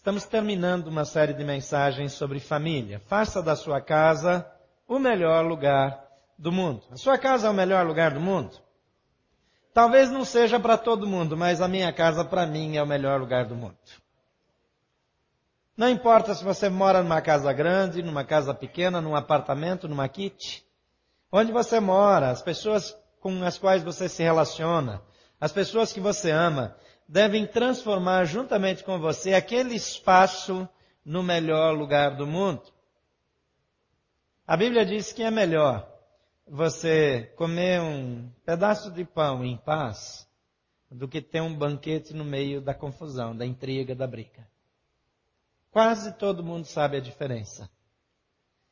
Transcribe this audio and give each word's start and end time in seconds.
Estamos 0.00 0.24
terminando 0.24 0.86
uma 0.86 1.04
série 1.04 1.34
de 1.34 1.44
mensagens 1.44 2.14
sobre 2.14 2.40
família. 2.40 2.98
Faça 3.00 3.42
da 3.42 3.54
sua 3.54 3.82
casa 3.82 4.50
o 4.88 4.98
melhor 4.98 5.44
lugar 5.44 6.02
do 6.38 6.50
mundo. 6.50 6.82
A 6.90 6.96
sua 6.96 7.18
casa 7.18 7.46
é 7.46 7.50
o 7.50 7.54
melhor 7.54 7.86
lugar 7.86 8.14
do 8.14 8.18
mundo? 8.18 8.56
Talvez 9.74 10.10
não 10.10 10.24
seja 10.24 10.58
para 10.58 10.78
todo 10.78 11.06
mundo, 11.06 11.36
mas 11.36 11.60
a 11.60 11.68
minha 11.68 11.92
casa 11.92 12.24
para 12.24 12.46
mim 12.46 12.78
é 12.78 12.82
o 12.82 12.86
melhor 12.86 13.20
lugar 13.20 13.44
do 13.44 13.54
mundo. 13.54 13.76
Não 15.76 15.90
importa 15.90 16.34
se 16.34 16.42
você 16.42 16.70
mora 16.70 17.02
numa 17.02 17.20
casa 17.20 17.52
grande, 17.52 18.02
numa 18.02 18.24
casa 18.24 18.54
pequena, 18.54 19.02
num 19.02 19.14
apartamento, 19.14 19.86
numa 19.86 20.08
kit. 20.08 20.64
Onde 21.30 21.52
você 21.52 21.78
mora, 21.78 22.30
as 22.30 22.40
pessoas 22.40 22.96
com 23.20 23.44
as 23.44 23.58
quais 23.58 23.82
você 23.82 24.08
se 24.08 24.22
relaciona, 24.22 25.02
as 25.38 25.52
pessoas 25.52 25.92
que 25.92 26.00
você 26.00 26.30
ama, 26.30 26.74
devem 27.10 27.44
transformar 27.44 28.24
juntamente 28.24 28.84
com 28.84 28.96
você 29.00 29.34
aquele 29.34 29.74
espaço 29.74 30.68
no 31.04 31.24
melhor 31.24 31.76
lugar 31.76 32.16
do 32.16 32.24
mundo. 32.24 32.62
A 34.46 34.56
Bíblia 34.56 34.86
diz 34.86 35.12
que 35.12 35.24
é 35.24 35.30
melhor 35.30 35.92
você 36.46 37.32
comer 37.36 37.80
um 37.80 38.30
pedaço 38.44 38.92
de 38.92 39.04
pão 39.04 39.44
em 39.44 39.56
paz 39.56 40.28
do 40.88 41.08
que 41.08 41.20
ter 41.20 41.40
um 41.40 41.52
banquete 41.52 42.14
no 42.14 42.24
meio 42.24 42.60
da 42.60 42.74
confusão, 42.74 43.36
da 43.36 43.44
intriga, 43.44 43.92
da 43.92 44.06
briga. 44.06 44.46
Quase 45.72 46.12
todo 46.12 46.44
mundo 46.44 46.64
sabe 46.64 46.96
a 46.96 47.00
diferença. 47.00 47.68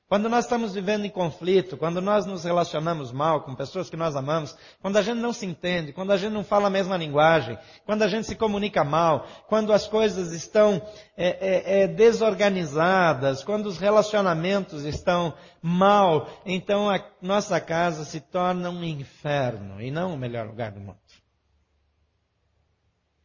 Quando 0.08 0.26
nós 0.30 0.46
estamos 0.46 0.72
vivendo 0.72 1.04
em 1.04 1.10
conflito, 1.10 1.76
quando 1.76 2.00
nós 2.00 2.24
nos 2.24 2.42
relacionamos 2.42 3.12
mal 3.12 3.42
com 3.42 3.54
pessoas 3.54 3.90
que 3.90 3.96
nós 3.96 4.16
amamos, 4.16 4.56
quando 4.80 4.96
a 4.96 5.02
gente 5.02 5.18
não 5.18 5.34
se 5.34 5.44
entende, 5.44 5.92
quando 5.92 6.12
a 6.12 6.16
gente 6.16 6.32
não 6.32 6.42
fala 6.42 6.68
a 6.68 6.70
mesma 6.70 6.96
linguagem, 6.96 7.58
quando 7.84 8.02
a 8.02 8.08
gente 8.08 8.26
se 8.26 8.34
comunica 8.34 8.82
mal, 8.82 9.26
quando 9.48 9.70
as 9.70 9.86
coisas 9.86 10.32
estão 10.32 10.80
é, 11.14 11.28
é, 11.28 11.82
é, 11.82 11.86
desorganizadas, 11.86 13.44
quando 13.44 13.66
os 13.66 13.76
relacionamentos 13.76 14.86
estão 14.86 15.34
mal, 15.60 16.26
então 16.46 16.88
a 16.88 17.04
nossa 17.20 17.60
casa 17.60 18.02
se 18.06 18.18
torna 18.18 18.70
um 18.70 18.82
inferno 18.82 19.78
e 19.78 19.90
não 19.90 20.14
o 20.14 20.18
melhor 20.18 20.46
lugar 20.46 20.72
do 20.72 20.80
mundo. 20.80 20.96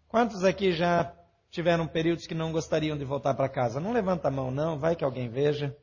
Quantos 0.10 0.44
aqui 0.44 0.74
já 0.74 1.14
tiveram 1.50 1.88
períodos 1.88 2.28
que 2.28 2.36
não 2.36 2.52
gostariam 2.52 2.98
de 2.98 3.06
voltar 3.06 3.34
para 3.36 3.48
casa? 3.48 3.80
Não 3.80 3.94
levanta 3.94 4.28
a 4.28 4.32
mão 4.32 4.52
não, 4.52 4.78
vai 4.78 4.98
que 4.98 5.06
alguém 5.06 5.30
veja. 5.30 5.74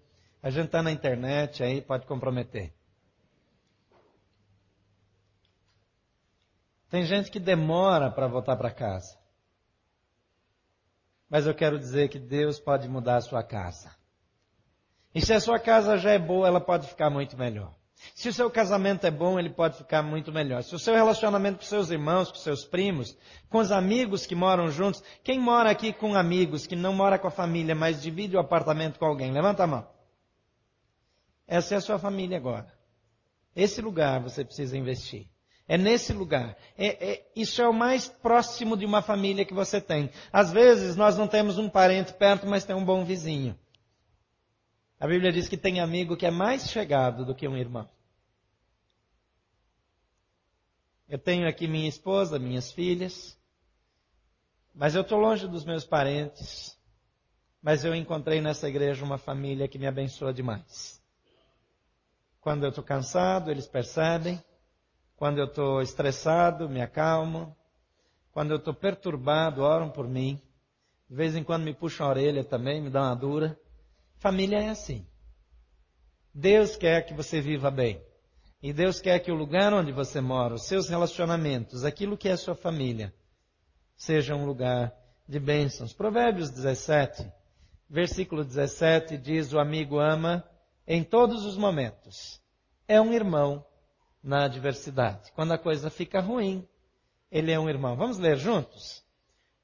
A 0.42 0.48
gente 0.48 0.66
está 0.66 0.82
na 0.82 0.90
internet 0.90 1.62
aí, 1.62 1.82
pode 1.82 2.06
comprometer. 2.06 2.72
Tem 6.88 7.04
gente 7.04 7.30
que 7.30 7.38
demora 7.38 8.10
para 8.10 8.26
voltar 8.26 8.56
para 8.56 8.70
casa. 8.70 9.18
Mas 11.28 11.46
eu 11.46 11.54
quero 11.54 11.78
dizer 11.78 12.08
que 12.08 12.18
Deus 12.18 12.58
pode 12.58 12.88
mudar 12.88 13.16
a 13.16 13.20
sua 13.20 13.42
casa. 13.42 13.94
E 15.14 15.20
se 15.20 15.32
a 15.32 15.40
sua 15.40 15.58
casa 15.60 15.96
já 15.96 16.10
é 16.10 16.18
boa, 16.18 16.48
ela 16.48 16.60
pode 16.60 16.88
ficar 16.88 17.10
muito 17.10 17.36
melhor. 17.36 17.74
Se 18.14 18.28
o 18.28 18.32
seu 18.32 18.50
casamento 18.50 19.06
é 19.06 19.10
bom, 19.10 19.38
ele 19.38 19.50
pode 19.50 19.76
ficar 19.76 20.02
muito 20.02 20.32
melhor. 20.32 20.62
Se 20.62 20.74
o 20.74 20.78
seu 20.78 20.94
relacionamento 20.94 21.58
com 21.58 21.64
seus 21.64 21.90
irmãos, 21.90 22.30
com 22.30 22.38
seus 22.38 22.64
primos, 22.64 23.16
com 23.48 23.58
os 23.58 23.70
amigos 23.70 24.26
que 24.26 24.34
moram 24.34 24.70
juntos, 24.70 25.02
quem 25.22 25.38
mora 25.38 25.70
aqui 25.70 25.92
com 25.92 26.14
amigos, 26.14 26.66
que 26.66 26.74
não 26.74 26.94
mora 26.94 27.18
com 27.18 27.28
a 27.28 27.30
família, 27.30 27.74
mas 27.74 28.02
divide 28.02 28.36
o 28.36 28.40
apartamento 28.40 28.98
com 28.98 29.04
alguém, 29.04 29.30
levanta 29.30 29.64
a 29.64 29.66
mão. 29.66 29.99
Essa 31.50 31.74
é 31.74 31.78
a 31.78 31.80
sua 31.80 31.98
família 31.98 32.36
agora. 32.36 32.72
Esse 33.56 33.82
lugar 33.82 34.20
você 34.20 34.44
precisa 34.44 34.78
investir. 34.78 35.26
É 35.66 35.76
nesse 35.76 36.12
lugar. 36.12 36.56
É, 36.78 37.10
é, 37.10 37.32
isso 37.34 37.60
é 37.60 37.68
o 37.68 37.72
mais 37.74 38.06
próximo 38.06 38.76
de 38.76 38.86
uma 38.86 39.02
família 39.02 39.44
que 39.44 39.52
você 39.52 39.80
tem. 39.80 40.10
Às 40.32 40.52
vezes 40.52 40.94
nós 40.94 41.18
não 41.18 41.26
temos 41.26 41.58
um 41.58 41.68
parente 41.68 42.14
perto, 42.14 42.46
mas 42.46 42.62
tem 42.62 42.76
um 42.76 42.84
bom 42.84 43.04
vizinho. 43.04 43.58
A 45.00 45.08
Bíblia 45.08 45.32
diz 45.32 45.48
que 45.48 45.56
tem 45.56 45.80
amigo 45.80 46.16
que 46.16 46.24
é 46.24 46.30
mais 46.30 46.70
chegado 46.70 47.24
do 47.24 47.34
que 47.34 47.48
um 47.48 47.56
irmão. 47.56 47.88
Eu 51.08 51.18
tenho 51.18 51.48
aqui 51.48 51.66
minha 51.66 51.88
esposa, 51.88 52.38
minhas 52.38 52.70
filhas, 52.70 53.36
mas 54.72 54.94
eu 54.94 55.02
estou 55.02 55.18
longe 55.18 55.48
dos 55.48 55.64
meus 55.64 55.84
parentes. 55.84 56.78
Mas 57.60 57.84
eu 57.84 57.92
encontrei 57.92 58.40
nessa 58.40 58.68
igreja 58.68 59.04
uma 59.04 59.18
família 59.18 59.66
que 59.66 59.80
me 59.80 59.88
abençoa 59.88 60.32
demais. 60.32 60.99
Quando 62.40 62.64
eu 62.64 62.70
estou 62.70 62.82
cansado, 62.82 63.50
eles 63.50 63.66
percebem. 63.66 64.42
Quando 65.16 65.38
eu 65.38 65.44
estou 65.44 65.82
estressado, 65.82 66.68
me 66.68 66.80
acalmam. 66.80 67.54
Quando 68.32 68.52
eu 68.52 68.56
estou 68.56 68.72
perturbado, 68.72 69.62
oram 69.62 69.90
por 69.90 70.08
mim. 70.08 70.40
De 71.08 71.14
vez 71.14 71.36
em 71.36 71.44
quando 71.44 71.64
me 71.64 71.74
puxam 71.74 72.06
a 72.06 72.10
orelha 72.10 72.42
também, 72.42 72.80
me 72.80 72.88
dão 72.88 73.02
uma 73.02 73.14
dura. 73.14 73.58
Família 74.16 74.58
é 74.58 74.70
assim. 74.70 75.06
Deus 76.32 76.76
quer 76.76 77.04
que 77.04 77.12
você 77.12 77.40
viva 77.40 77.70
bem. 77.70 78.00
E 78.62 78.72
Deus 78.72 79.00
quer 79.00 79.18
que 79.18 79.32
o 79.32 79.34
lugar 79.34 79.72
onde 79.72 79.90
você 79.90 80.20
mora, 80.20 80.54
os 80.54 80.66
seus 80.66 80.88
relacionamentos, 80.88 81.84
aquilo 81.84 82.16
que 82.16 82.28
é 82.28 82.32
a 82.32 82.36
sua 82.36 82.54
família, 82.54 83.12
seja 83.96 84.34
um 84.34 84.44
lugar 84.44 84.94
de 85.26 85.40
bênçãos. 85.40 85.92
Provérbios 85.92 86.50
17, 86.50 87.30
versículo 87.88 88.44
17 88.44 89.16
diz: 89.16 89.52
O 89.52 89.58
amigo 89.58 89.98
ama 89.98 90.44
em 90.92 91.04
todos 91.04 91.46
os 91.46 91.56
momentos. 91.56 92.42
É 92.88 93.00
um 93.00 93.12
irmão 93.12 93.64
na 94.20 94.46
adversidade. 94.46 95.30
Quando 95.36 95.52
a 95.52 95.58
coisa 95.58 95.88
fica 95.88 96.20
ruim, 96.20 96.66
ele 97.30 97.52
é 97.52 97.60
um 97.60 97.68
irmão. 97.68 97.94
Vamos 97.94 98.18
ler 98.18 98.36
juntos? 98.36 99.04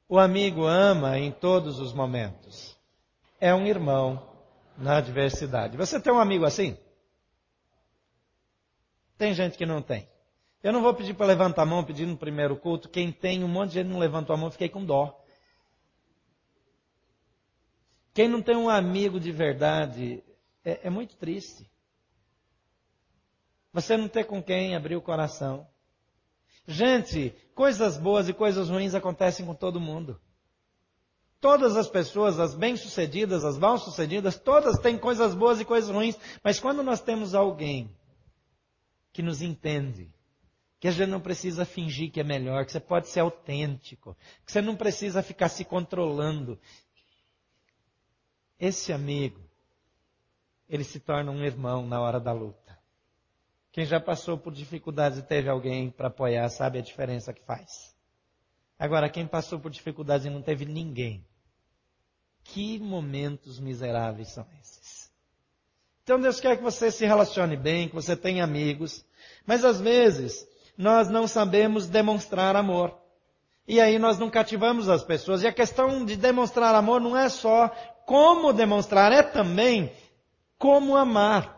O 0.09 0.21
amigo 0.21 0.65
ama 0.65 1.19
em 1.19 1.33
todos 1.33 1.81
os 1.81 1.93
momentos. 1.93 2.79
É 3.41 3.53
um 3.53 3.67
irmão 3.67 4.25
na 4.79 4.99
adversidade. 4.99 5.77
Você 5.77 5.99
tem 5.99 6.13
um 6.13 6.21
amigo 6.21 6.45
assim? 6.45 6.79
Tem 9.19 9.35
gente 9.35 9.59
que 9.59 9.67
não 9.67 9.83
tem. 9.83 10.09
Eu 10.63 10.73
não 10.73 10.81
vou 10.81 10.95
pedir 10.95 11.15
para 11.15 11.27
levantar 11.27 11.63
a 11.63 11.67
mão, 11.67 11.83
pedir 11.83 12.07
no 12.07 12.17
primeiro 12.17 12.55
culto. 12.55 12.89
Quem 12.89 13.11
tem, 13.11 13.43
um 13.43 13.49
monte 13.49 13.71
de 13.71 13.75
gente 13.81 13.89
não 13.89 13.99
levantou 13.99 14.33
a 14.33 14.37
mão, 14.37 14.49
fiquei 14.49 14.69
com 14.69 14.85
dó. 14.85 15.21
Quem 18.15 18.29
não 18.29 18.41
tem 18.41 18.55
um 18.55 18.69
amigo 18.69 19.19
de 19.19 19.33
verdade, 19.33 20.23
é, 20.67 20.89
é 20.89 20.91
muito 20.91 21.17
triste. 21.17 21.71
Você 23.73 23.97
não 23.97 24.09
ter 24.09 24.25
com 24.25 24.43
quem 24.43 24.75
abrir 24.75 24.97
o 24.97 25.03
coração. 25.03 25.67
Gente, 26.67 27.33
coisas 27.55 27.97
boas 27.97 28.29
e 28.29 28.33
coisas 28.33 28.69
ruins 28.69 28.95
acontecem 28.95 29.47
com 29.47 29.55
todo 29.55 29.81
mundo. 29.81 30.21
Todas 31.41 31.77
as 31.77 31.87
pessoas, 31.87 32.41
as 32.41 32.55
bem-sucedidas, 32.55 33.45
as 33.45 33.57
mal-sucedidas, 33.57 34.37
todas 34.37 34.79
têm 34.81 34.99
coisas 34.99 35.35
boas 35.35 35.61
e 35.61 35.65
coisas 35.65 35.91
ruins. 35.91 36.19
Mas 36.43 36.59
quando 36.59 36.83
nós 36.83 37.01
temos 37.01 37.35
alguém 37.35 37.95
que 39.13 39.23
nos 39.23 39.43
entende, 39.43 40.11
que 40.81 40.89
a 40.89 40.91
gente 40.91 41.11
não 41.11 41.21
precisa 41.21 41.65
fingir 41.65 42.11
que 42.11 42.19
é 42.19 42.25
melhor, 42.25 42.67
que 42.67 42.73
você 42.73 42.81
pode 42.81 43.09
ser 43.09 43.21
autêntico, 43.21 44.17
que 44.45 44.51
você 44.51 44.61
não 44.61 44.75
precisa 44.75 45.23
ficar 45.23 45.49
se 45.49 45.65
controlando. 45.65 46.59
Esse 48.59 48.93
amigo 48.93 49.46
ele 50.69 50.85
se 50.85 51.01
torna 51.01 51.31
um 51.31 51.45
irmão 51.45 51.87
na 51.87 52.01
hora 52.01 52.21
da 52.21 52.33
luta. 52.33 52.77
Quem 53.73 53.85
já 53.85 54.01
passou 54.01 54.39
por 54.39 54.53
dificuldades 54.53 55.19
e 55.19 55.23
teve 55.23 55.49
alguém 55.49 55.91
para 55.91 56.09
apoiar 56.09 56.49
sabe 56.49 56.79
a 56.79 56.83
diferença 56.83 57.33
que 57.33 57.43
faz. 57.45 57.95
Agora, 58.79 59.09
quem 59.09 59.27
passou 59.27 59.59
por 59.59 59.71
dificuldades 59.71 60.27
e 60.27 60.31
não 60.31 60.43
teve 60.43 60.65
ninguém, 60.65 61.25
que 62.45 62.79
momentos 62.79 63.59
miseráveis 63.59 64.29
são 64.29 64.47
esses? 64.61 65.11
Então 66.03 66.21
Deus 66.21 66.41
quer 66.41 66.57
que 66.57 66.63
você 66.63 66.91
se 66.91 67.05
relacione 67.05 67.57
bem, 67.57 67.89
que 67.89 67.95
você 67.95 68.17
tenha 68.17 68.45
amigos, 68.45 69.05
mas 69.45 69.65
às 69.65 69.81
vezes 69.81 70.47
nós 70.79 71.09
não 71.09 71.27
sabemos 71.27 71.87
demonstrar 71.87 72.55
amor. 72.55 72.97
E 73.67 73.81
aí 73.81 73.99
nós 73.99 74.17
não 74.17 74.31
cativamos 74.31 74.89
as 74.89 75.03
pessoas. 75.03 75.43
E 75.43 75.49
a 75.49 75.53
questão 75.53 76.05
de 76.05 76.17
demonstrar 76.17 76.75
amor 76.75 77.01
não 77.01 77.17
é 77.17 77.29
só 77.29 77.69
como 78.05 78.53
demonstrar, 78.53 79.11
é 79.11 79.23
também 79.23 79.93
como 80.59 80.97
amar. 80.97 81.57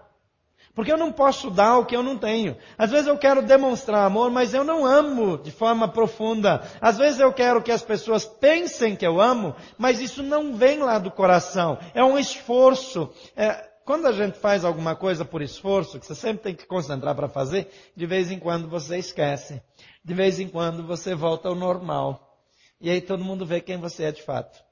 Porque 0.79 0.93
eu 0.93 0.97
não 0.97 1.11
posso 1.11 1.51
dar 1.51 1.77
o 1.79 1.85
que 1.85 1.97
eu 1.97 2.05
não 2.05 2.17
tenho. 2.17 2.57
Às 2.79 2.93
vezes 2.93 3.09
eu 3.09 3.19
quero 3.19 3.43
demonstrar 3.43 4.07
amor, 4.07 4.31
mas 4.31 4.55
eu 4.55 4.63
não 4.63 4.87
amo 4.87 5.37
de 5.37 5.51
forma 5.51 5.89
profunda. 5.89 6.63
Às 6.81 6.97
vezes 6.97 7.19
eu 7.19 7.33
quero 7.33 7.61
que 7.61 7.73
as 7.73 7.83
pessoas 7.83 8.25
pensem 8.25 8.95
que 8.95 9.05
eu 9.05 9.21
amo, 9.21 9.57
mas 9.77 10.01
isso 10.01 10.23
não 10.23 10.55
vem 10.55 10.79
lá 10.79 11.01
do 11.01 11.11
coração. 11.11 11.81
É 11.93 12.05
um 12.05 12.17
esforço. 12.17 13.13
É, 13.35 13.69
quando 13.85 14.07
a 14.07 14.13
gente 14.13 14.39
faz 14.39 14.65
alguma 14.65 14.95
coisa 14.95 15.25
por 15.25 15.43
esforço, 15.43 15.99
que 15.99 16.07
você 16.07 16.15
sempre 16.15 16.45
tem 16.45 16.55
que 16.55 16.65
concentrar 16.65 17.17
para 17.17 17.29
fazer, 17.29 17.69
de 17.97 18.07
vez 18.07 18.31
em 18.31 18.39
quando 18.39 18.69
você 18.69 18.99
esquece. 18.99 19.61
De 20.05 20.15
vez 20.15 20.39
em 20.39 20.49
quando 20.49 20.87
você 20.87 21.13
volta 21.13 21.49
ao 21.49 21.57
normal. 21.57 22.39
E 22.81 22.89
aí 22.89 23.01
todo 23.01 23.25
mundo 23.25 23.45
vê 23.45 23.61
quem 23.61 23.79
você 23.79 24.05
é 24.05 24.13
de 24.13 24.23
fato. 24.23 24.63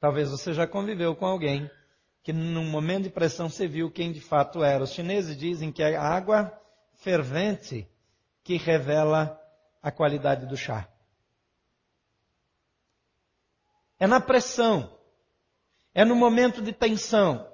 Talvez 0.00 0.32
você 0.32 0.52
já 0.52 0.66
conviveu 0.66 1.14
com 1.14 1.26
alguém 1.26 1.70
que 2.26 2.32
num 2.32 2.68
momento 2.68 3.04
de 3.04 3.10
pressão 3.10 3.48
você 3.48 3.68
viu 3.68 3.88
quem 3.88 4.10
de 4.10 4.20
fato 4.20 4.64
era. 4.64 4.82
Os 4.82 4.90
chineses 4.90 5.36
dizem 5.36 5.70
que 5.70 5.80
é 5.80 5.94
a 5.94 6.02
água 6.02 6.52
fervente 6.94 7.88
que 8.42 8.56
revela 8.56 9.40
a 9.80 9.92
qualidade 9.92 10.44
do 10.44 10.56
chá. 10.56 10.88
É 13.96 14.08
na 14.08 14.20
pressão. 14.20 14.98
É 15.94 16.04
no 16.04 16.16
momento 16.16 16.60
de 16.60 16.72
tensão. 16.72 17.48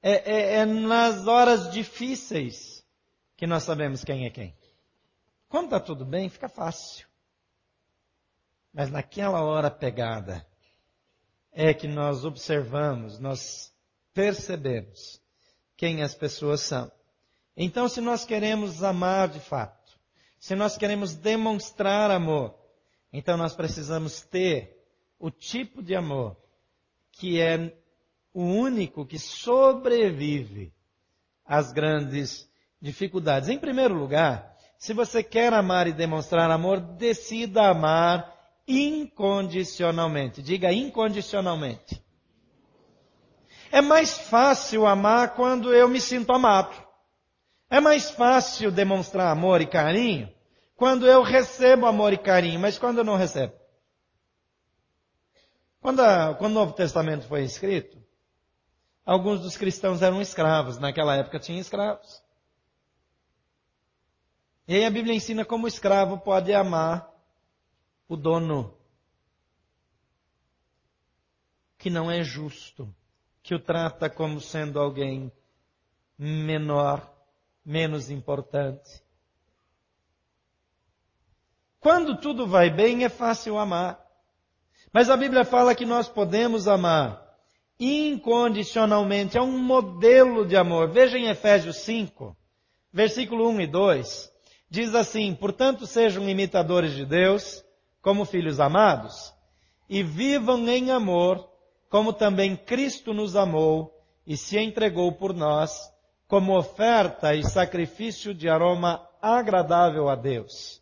É, 0.00 0.34
é, 0.34 0.54
é 0.58 0.64
nas 0.64 1.26
horas 1.26 1.72
difíceis 1.72 2.86
que 3.36 3.44
nós 3.44 3.64
sabemos 3.64 4.04
quem 4.04 4.24
é 4.24 4.30
quem. 4.30 4.56
Quando 5.48 5.64
está 5.64 5.80
tudo 5.80 6.04
bem, 6.04 6.28
fica 6.28 6.48
fácil. 6.48 7.08
Mas 8.72 8.88
naquela 8.88 9.42
hora 9.42 9.68
pegada, 9.68 10.46
é 11.50 11.74
que 11.74 11.88
nós 11.88 12.24
observamos, 12.24 13.18
nós 13.18 13.69
percebemos 14.12 15.20
quem 15.76 16.02
as 16.02 16.14
pessoas 16.14 16.60
são. 16.60 16.90
Então, 17.56 17.88
se 17.88 18.00
nós 18.00 18.24
queremos 18.24 18.82
amar 18.82 19.28
de 19.28 19.40
fato, 19.40 19.98
se 20.38 20.54
nós 20.54 20.76
queremos 20.76 21.14
demonstrar 21.14 22.10
amor, 22.10 22.54
então 23.12 23.36
nós 23.36 23.54
precisamos 23.54 24.22
ter 24.22 24.78
o 25.18 25.30
tipo 25.30 25.82
de 25.82 25.94
amor 25.94 26.36
que 27.12 27.40
é 27.40 27.74
o 28.32 28.42
único 28.42 29.04
que 29.04 29.18
sobrevive 29.18 30.72
às 31.44 31.72
grandes 31.72 32.48
dificuldades. 32.80 33.48
Em 33.48 33.58
primeiro 33.58 33.94
lugar, 33.94 34.56
se 34.78 34.94
você 34.94 35.22
quer 35.22 35.52
amar 35.52 35.86
e 35.86 35.92
demonstrar 35.92 36.50
amor, 36.50 36.80
decida 36.80 37.68
amar 37.68 38.34
incondicionalmente. 38.66 40.40
Diga 40.40 40.72
incondicionalmente. 40.72 42.02
É 43.70 43.80
mais 43.80 44.18
fácil 44.18 44.86
amar 44.86 45.34
quando 45.34 45.72
eu 45.72 45.88
me 45.88 46.00
sinto 46.00 46.32
amado. 46.32 46.74
É 47.68 47.80
mais 47.80 48.10
fácil 48.10 48.72
demonstrar 48.72 49.28
amor 49.28 49.60
e 49.60 49.66
carinho 49.66 50.32
quando 50.74 51.06
eu 51.06 51.22
recebo 51.22 51.86
amor 51.86 52.12
e 52.12 52.18
carinho, 52.18 52.58
mas 52.58 52.78
quando 52.78 52.98
eu 52.98 53.04
não 53.04 53.14
recebo. 53.14 53.52
Quando, 55.80 56.00
a, 56.00 56.34
quando 56.34 56.52
o 56.52 56.54
Novo 56.54 56.72
Testamento 56.72 57.26
foi 57.26 57.44
escrito, 57.44 58.02
alguns 59.04 59.40
dos 59.40 59.56
cristãos 59.56 60.02
eram 60.02 60.20
escravos. 60.20 60.78
Naquela 60.78 61.16
época 61.16 61.38
tinha 61.38 61.60
escravos. 61.60 62.22
E 64.66 64.74
aí 64.74 64.84
a 64.84 64.90
Bíblia 64.90 65.14
ensina 65.14 65.44
como 65.44 65.64
o 65.64 65.68
escravo 65.68 66.18
pode 66.18 66.52
amar 66.52 67.08
o 68.08 68.16
dono, 68.16 68.76
que 71.78 71.88
não 71.88 72.10
é 72.10 72.22
justo, 72.22 72.92
que 73.42 73.54
o 73.54 73.58
trata 73.58 74.08
como 74.10 74.40
sendo 74.40 74.78
alguém 74.78 75.32
menor, 76.18 77.10
menos 77.64 78.10
importante. 78.10 79.02
Quando 81.78 82.18
tudo 82.18 82.46
vai 82.46 82.68
bem, 82.68 83.04
é 83.04 83.08
fácil 83.08 83.58
amar. 83.58 83.98
Mas 84.92 85.08
a 85.08 85.16
Bíblia 85.16 85.44
fala 85.44 85.74
que 85.74 85.86
nós 85.86 86.08
podemos 86.08 86.68
amar 86.68 87.26
incondicionalmente. 87.78 89.38
É 89.38 89.42
um 89.42 89.58
modelo 89.58 90.46
de 90.46 90.56
amor. 90.56 90.90
Veja 90.90 91.16
em 91.16 91.28
Efésios 91.28 91.76
5, 91.76 92.36
versículo 92.92 93.48
1 93.48 93.62
e 93.62 93.66
2. 93.66 94.32
Diz 94.68 94.94
assim: 94.94 95.34
Portanto, 95.34 95.86
sejam 95.86 96.28
imitadores 96.28 96.92
de 96.92 97.06
Deus 97.06 97.64
como 98.02 98.24
filhos 98.24 98.60
amados, 98.60 99.34
e 99.88 100.02
vivam 100.02 100.66
em 100.68 100.90
amor, 100.90 101.49
como 101.90 102.12
também 102.12 102.56
Cristo 102.56 103.12
nos 103.12 103.34
amou 103.34 104.00
e 104.24 104.36
se 104.36 104.56
entregou 104.56 105.12
por 105.12 105.34
nós, 105.34 105.92
como 106.28 106.56
oferta 106.56 107.34
e 107.34 107.42
sacrifício 107.42 108.32
de 108.32 108.48
aroma 108.48 109.04
agradável 109.20 110.08
a 110.08 110.14
Deus. 110.14 110.80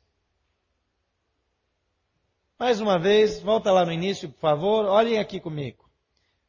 Mais 2.59 2.79
uma 2.81 2.99
vez, 2.99 3.41
volta 3.41 3.73
lá 3.73 3.87
no 3.87 3.93
início, 3.93 4.29
por 4.29 4.41
favor, 4.41 4.85
olhem 4.85 5.19
aqui 5.19 5.41
comigo. 5.41 5.89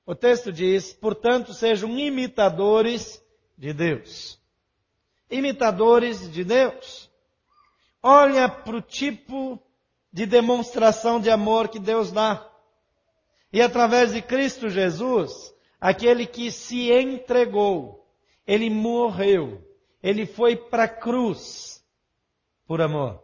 O 0.06 0.13
texto 0.13 0.51
diz, 0.51 0.91
portanto, 0.91 1.53
sejam 1.53 1.97
imitadores 1.97 3.23
de 3.57 3.71
Deus. 3.71 4.38
Imitadores 5.31 6.29
de 6.29 6.44
Deus. 6.44 7.09
Olha 8.03 8.50
para 8.50 8.75
o 8.75 8.81
tipo 8.81 9.62
de 10.12 10.25
demonstração 10.25 11.21
de 11.21 11.29
amor 11.29 11.69
que 11.69 11.79
Deus 11.79 12.12
dá. 12.12 12.49
E 13.51 13.62
através 13.62 14.13
de 14.13 14.22
Cristo 14.22 14.69
Jesus, 14.69 15.54
aquele 15.80 16.25
que 16.25 16.51
se 16.51 16.92
entregou, 16.92 18.07
ele 18.46 18.69
morreu, 18.69 19.63
ele 20.01 20.25
foi 20.25 20.56
para 20.56 20.84
a 20.84 20.88
cruz 20.88 21.84
por 22.68 22.81
amor. 22.81 23.24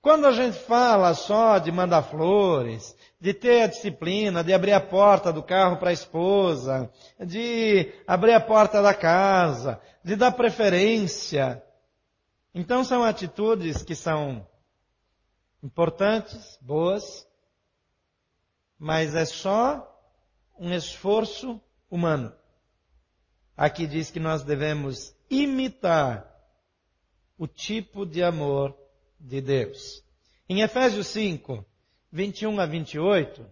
Quando 0.00 0.26
a 0.26 0.32
gente 0.32 0.58
fala 0.60 1.12
só 1.12 1.58
de 1.58 1.70
mandar 1.70 2.02
flores, 2.02 2.96
de 3.20 3.34
ter 3.34 3.62
a 3.62 3.66
disciplina, 3.66 4.42
de 4.42 4.54
abrir 4.54 4.72
a 4.72 4.80
porta 4.80 5.30
do 5.30 5.42
carro 5.42 5.76
para 5.76 5.90
a 5.90 5.92
esposa, 5.92 6.90
de 7.20 7.92
abrir 8.06 8.32
a 8.32 8.40
porta 8.40 8.80
da 8.80 8.94
casa, 8.94 9.78
de 10.02 10.16
dar 10.16 10.32
preferência, 10.32 11.62
então 12.54 12.82
são 12.84 13.04
atitudes 13.04 13.82
que 13.82 13.94
são 13.94 14.47
importantes, 15.62 16.58
boas, 16.60 17.26
mas 18.78 19.14
é 19.14 19.24
só 19.24 19.84
um 20.58 20.72
esforço 20.72 21.60
humano. 21.90 22.32
Aqui 23.56 23.86
diz 23.86 24.10
que 24.10 24.20
nós 24.20 24.44
devemos 24.44 25.14
imitar 25.28 26.28
o 27.36 27.46
tipo 27.46 28.06
de 28.06 28.22
amor 28.22 28.76
de 29.18 29.40
Deus. 29.40 30.02
Em 30.48 30.60
Efésios 30.60 31.08
5, 31.08 31.64
21 32.10 32.60
a 32.60 32.66
28, 32.66 33.44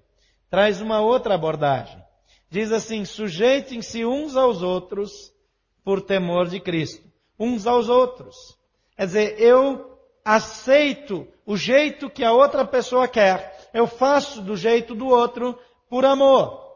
traz 0.49 0.81
uma 0.81 1.01
outra 1.01 1.35
abordagem. 1.35 2.03
Diz 2.49 2.73
assim: 2.73 3.05
sujeitem-se 3.05 4.05
uns 4.05 4.37
aos 4.37 4.63
outros 4.63 5.33
por 5.85 6.01
temor 6.01 6.49
de 6.49 6.61
Cristo. 6.61 7.07
Uns 7.39 7.67
aos 7.67 7.89
outros. 7.89 8.59
Quer 8.97 9.07
dizer, 9.07 9.41
eu 9.41 9.96
aceito 10.27 11.29
o 11.47 11.57
jeito 11.57 12.11
que 12.11 12.25
a 12.25 12.33
outra 12.33 12.65
pessoa 12.65 13.07
quer. 13.07 13.69
Eu 13.73 13.87
faço 13.87 14.43
do 14.43 14.57
jeito 14.57 14.93
do 14.93 15.07
outro 15.07 15.57
por 15.89 16.05
amor. 16.05 16.67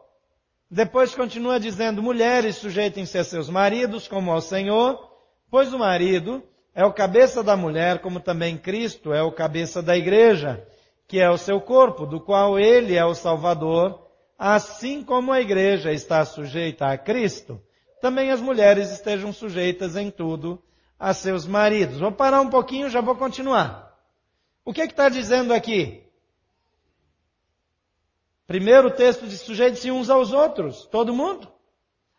Depois 0.69 1.13
continua 1.13 1.59
dizendo, 1.59 2.01
mulheres 2.01 2.55
sujeitem-se 2.55 3.17
a 3.17 3.25
seus 3.25 3.49
maridos 3.49 4.07
como 4.07 4.31
ao 4.31 4.39
Senhor, 4.39 5.05
pois 5.49 5.73
o 5.73 5.79
marido 5.79 6.41
é 6.73 6.85
o 6.85 6.93
cabeça 6.93 7.43
da 7.43 7.57
mulher, 7.57 7.99
como 7.99 8.21
também 8.21 8.57
Cristo 8.57 9.11
é 9.11 9.21
o 9.21 9.33
cabeça 9.33 9.81
da 9.81 9.97
igreja, 9.97 10.65
que 11.05 11.19
é 11.19 11.29
o 11.29 11.37
seu 11.37 11.59
corpo, 11.59 12.05
do 12.05 12.21
qual 12.21 12.57
ele 12.57 12.95
é 12.95 13.03
o 13.03 13.13
Salvador, 13.13 14.07
assim 14.39 15.03
como 15.03 15.29
a 15.29 15.41
igreja 15.41 15.91
está 15.91 16.23
sujeita 16.23 16.87
a 16.87 16.97
Cristo, 16.97 17.61
também 18.01 18.31
as 18.31 18.39
mulheres 18.39 18.89
estejam 18.91 19.33
sujeitas 19.33 19.97
em 19.97 20.09
tudo 20.09 20.63
a 21.01 21.15
seus 21.15 21.47
maridos. 21.47 21.99
Vou 21.99 22.11
parar 22.11 22.41
um 22.41 22.49
pouquinho, 22.49 22.87
já 22.87 23.01
vou 23.01 23.15
continuar. 23.15 23.97
O 24.63 24.71
que 24.71 24.81
é 24.81 24.85
que 24.85 24.93
está 24.93 25.09
dizendo 25.09 25.51
aqui? 25.51 26.03
Primeiro 28.45 28.89
o 28.89 28.91
texto 28.91 29.25
de 29.25 29.35
sujeitos-se 29.35 29.89
uns 29.89 30.11
aos 30.11 30.31
outros, 30.31 30.85
todo 30.85 31.11
mundo. 31.11 31.51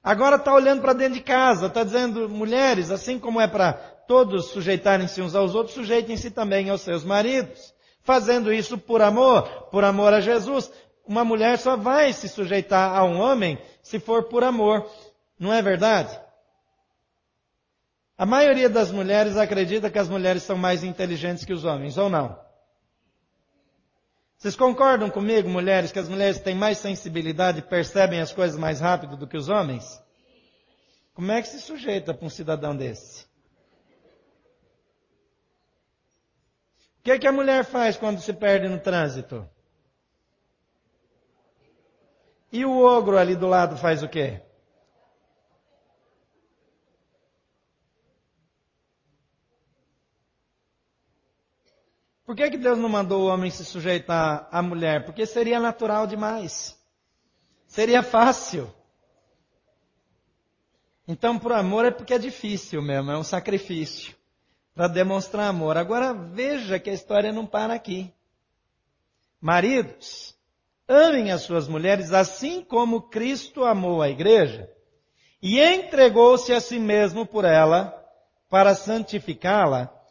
Agora 0.02 0.34
está 0.34 0.52
olhando 0.52 0.82
para 0.82 0.94
dentro 0.94 1.14
de 1.14 1.20
casa, 1.20 1.66
está 1.66 1.84
dizendo, 1.84 2.28
mulheres, 2.28 2.90
assim 2.90 3.20
como 3.20 3.40
é 3.40 3.46
para 3.46 3.72
todos 3.72 4.46
sujeitarem-se 4.46 5.22
uns 5.22 5.36
aos 5.36 5.54
outros, 5.54 5.76
sujeitem-se 5.76 6.32
também 6.32 6.68
aos 6.68 6.80
seus 6.80 7.04
maridos. 7.04 7.72
Fazendo 8.02 8.52
isso 8.52 8.76
por 8.76 9.00
amor, 9.00 9.42
por 9.70 9.84
amor 9.84 10.12
a 10.12 10.20
Jesus. 10.20 10.72
Uma 11.06 11.24
mulher 11.24 11.56
só 11.56 11.76
vai 11.76 12.12
se 12.12 12.28
sujeitar 12.28 12.96
a 12.96 13.04
um 13.04 13.20
homem 13.20 13.56
se 13.80 14.00
for 14.00 14.24
por 14.24 14.42
amor. 14.42 14.90
Não 15.38 15.52
é 15.52 15.62
verdade? 15.62 16.18
A 18.22 18.24
maioria 18.24 18.68
das 18.70 18.92
mulheres 18.92 19.36
acredita 19.36 19.90
que 19.90 19.98
as 19.98 20.08
mulheres 20.08 20.44
são 20.44 20.56
mais 20.56 20.84
inteligentes 20.84 21.44
que 21.44 21.52
os 21.52 21.64
homens, 21.64 21.98
ou 21.98 22.08
não? 22.08 22.38
Vocês 24.38 24.54
concordam 24.54 25.10
comigo, 25.10 25.48
mulheres, 25.48 25.90
que 25.90 25.98
as 25.98 26.08
mulheres 26.08 26.38
têm 26.38 26.54
mais 26.54 26.78
sensibilidade 26.78 27.58
e 27.58 27.62
percebem 27.62 28.20
as 28.20 28.32
coisas 28.32 28.56
mais 28.56 28.78
rápido 28.78 29.16
do 29.16 29.26
que 29.26 29.36
os 29.36 29.48
homens? 29.48 30.00
Como 31.12 31.32
é 31.32 31.42
que 31.42 31.48
se 31.48 31.60
sujeita 31.60 32.14
para 32.14 32.24
um 32.24 32.30
cidadão 32.30 32.76
desse? 32.76 33.24
O 37.00 37.02
que, 37.02 37.10
é 37.10 37.18
que 37.18 37.26
a 37.26 37.32
mulher 37.32 37.64
faz 37.64 37.96
quando 37.96 38.20
se 38.20 38.32
perde 38.32 38.68
no 38.68 38.78
trânsito? 38.78 39.50
E 42.52 42.64
o 42.64 42.84
ogro 42.84 43.18
ali 43.18 43.34
do 43.34 43.48
lado 43.48 43.76
faz 43.76 44.00
o 44.00 44.08
quê? 44.08 44.40
Por 52.32 52.36
que, 52.36 52.52
que 52.52 52.56
Deus 52.56 52.78
não 52.78 52.88
mandou 52.88 53.24
o 53.24 53.26
homem 53.26 53.50
se 53.50 53.62
sujeitar 53.62 54.48
à 54.50 54.62
mulher? 54.62 55.04
Porque 55.04 55.26
seria 55.26 55.60
natural 55.60 56.06
demais. 56.06 56.74
Seria 57.66 58.02
fácil. 58.02 58.72
Então, 61.06 61.38
por 61.38 61.52
amor 61.52 61.84
é 61.84 61.90
porque 61.90 62.14
é 62.14 62.18
difícil 62.18 62.80
mesmo, 62.80 63.10
é 63.10 63.18
um 63.18 63.22
sacrifício. 63.22 64.16
para 64.74 64.88
demonstrar 64.88 65.46
amor. 65.46 65.76
Agora 65.76 66.14
veja 66.14 66.78
que 66.78 66.88
a 66.88 66.94
história 66.94 67.30
não 67.34 67.44
para 67.44 67.74
aqui. 67.74 68.10
Maridos, 69.38 70.34
amem 70.88 71.30
as 71.30 71.42
suas 71.42 71.68
mulheres 71.68 72.14
assim 72.14 72.64
como 72.64 73.10
Cristo 73.10 73.62
amou 73.62 74.00
a 74.00 74.08
igreja 74.08 74.70
e 75.42 75.60
entregou-se 75.60 76.50
a 76.50 76.62
si 76.62 76.78
mesmo 76.78 77.26
por 77.26 77.44
ela 77.44 77.94
para 78.48 78.74
santificá-la, 78.74 80.01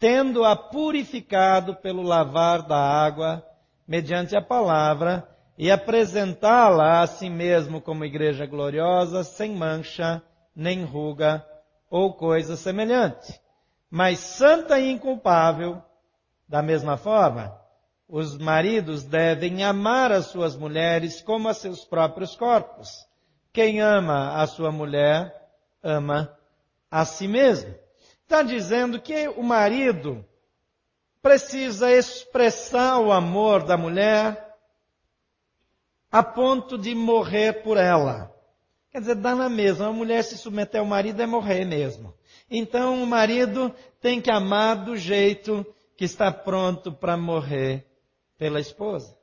tendo-a 0.00 0.56
purificado 0.56 1.76
pelo 1.76 2.02
lavar 2.02 2.62
da 2.62 2.78
água 2.78 3.46
mediante 3.86 4.34
a 4.34 4.40
palavra 4.40 5.28
e 5.58 5.70
apresentá-la 5.70 7.02
a 7.02 7.06
si 7.06 7.28
mesmo 7.28 7.82
como 7.82 8.06
igreja 8.06 8.46
gloriosa, 8.46 9.22
sem 9.22 9.54
mancha, 9.54 10.22
nem 10.56 10.84
ruga 10.84 11.46
ou 11.90 12.14
coisa 12.14 12.56
semelhante, 12.56 13.38
mas 13.90 14.18
santa 14.20 14.80
e 14.80 14.90
inculpável. 14.90 15.82
Da 16.48 16.62
mesma 16.62 16.96
forma, 16.96 17.54
os 18.08 18.38
maridos 18.38 19.04
devem 19.04 19.62
amar 19.62 20.10
as 20.10 20.26
suas 20.26 20.56
mulheres 20.56 21.20
como 21.20 21.48
a 21.48 21.54
seus 21.54 21.84
próprios 21.84 22.34
corpos. 22.34 23.06
Quem 23.52 23.80
ama 23.80 24.40
a 24.40 24.46
sua 24.46 24.72
mulher, 24.72 25.32
ama 25.82 26.32
a 26.90 27.04
si 27.04 27.28
mesmo. 27.28 27.74
Está 28.30 28.44
dizendo 28.44 29.02
que 29.02 29.26
o 29.26 29.42
marido 29.42 30.24
precisa 31.20 31.90
expressar 31.90 33.00
o 33.00 33.10
amor 33.10 33.64
da 33.64 33.76
mulher 33.76 34.54
a 36.12 36.22
ponto 36.22 36.78
de 36.78 36.94
morrer 36.94 37.64
por 37.64 37.76
ela. 37.76 38.32
Quer 38.92 39.00
dizer, 39.00 39.16
dá 39.16 39.34
na 39.34 39.48
mesma. 39.48 39.88
A 39.88 39.92
mulher 39.92 40.22
se 40.22 40.38
submeter 40.38 40.80
ao 40.80 40.86
marido 40.86 41.20
é 41.20 41.26
morrer 41.26 41.64
mesmo. 41.64 42.14
Então 42.48 43.02
o 43.02 43.06
marido 43.06 43.74
tem 44.00 44.20
que 44.20 44.30
amar 44.30 44.84
do 44.84 44.96
jeito 44.96 45.66
que 45.96 46.04
está 46.04 46.30
pronto 46.30 46.92
para 46.92 47.16
morrer 47.16 47.84
pela 48.38 48.60
esposa. 48.60 49.18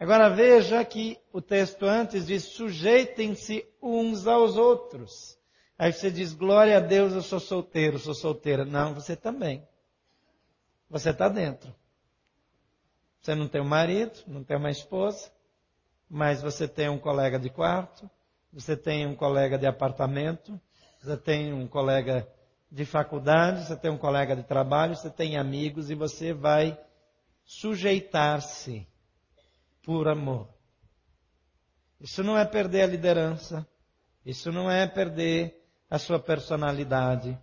Agora 0.00 0.30
veja 0.30 0.82
que 0.82 1.18
o 1.30 1.42
texto 1.42 1.84
antes 1.84 2.26
diz: 2.26 2.44
sujeitem-se 2.44 3.66
uns 3.82 4.26
aos 4.26 4.56
outros. 4.56 5.36
Aí 5.78 5.92
você 5.92 6.10
diz: 6.10 6.32
glória 6.32 6.76
a 6.76 6.80
Deus, 6.80 7.12
eu 7.12 7.22
sou 7.22 7.40
solteiro, 7.40 7.98
sou 7.98 8.14
solteira. 8.14 8.64
Não, 8.64 8.94
você 8.94 9.14
também. 9.14 9.66
Você 10.88 11.10
está 11.10 11.28
dentro. 11.28 11.74
Você 13.20 13.34
não 13.34 13.48
tem 13.48 13.60
um 13.60 13.68
marido, 13.68 14.20
não 14.26 14.44
tem 14.44 14.56
uma 14.56 14.70
esposa, 14.70 15.30
mas 16.08 16.40
você 16.40 16.68
tem 16.68 16.88
um 16.88 16.98
colega 16.98 17.38
de 17.38 17.50
quarto, 17.50 18.08
você 18.52 18.76
tem 18.76 19.04
um 19.04 19.16
colega 19.16 19.58
de 19.58 19.66
apartamento, 19.66 20.60
você 21.00 21.16
tem 21.16 21.52
um 21.52 21.66
colega 21.66 22.28
de 22.70 22.84
faculdade, 22.84 23.66
você 23.66 23.76
tem 23.76 23.90
um 23.90 23.98
colega 23.98 24.36
de 24.36 24.44
trabalho, 24.44 24.94
você 24.94 25.10
tem 25.10 25.36
amigos 25.36 25.90
e 25.90 25.94
você 25.94 26.32
vai 26.32 26.78
sujeitar-se 27.44 28.86
por 29.82 30.08
amor. 30.08 30.48
Isso 32.00 32.22
não 32.22 32.38
é 32.38 32.44
perder 32.44 32.82
a 32.82 32.86
liderança. 32.86 33.66
Isso 34.24 34.50
não 34.50 34.70
é 34.70 34.86
perder 34.86 35.65
a 35.88 35.98
sua 35.98 36.18
personalidade. 36.18 37.38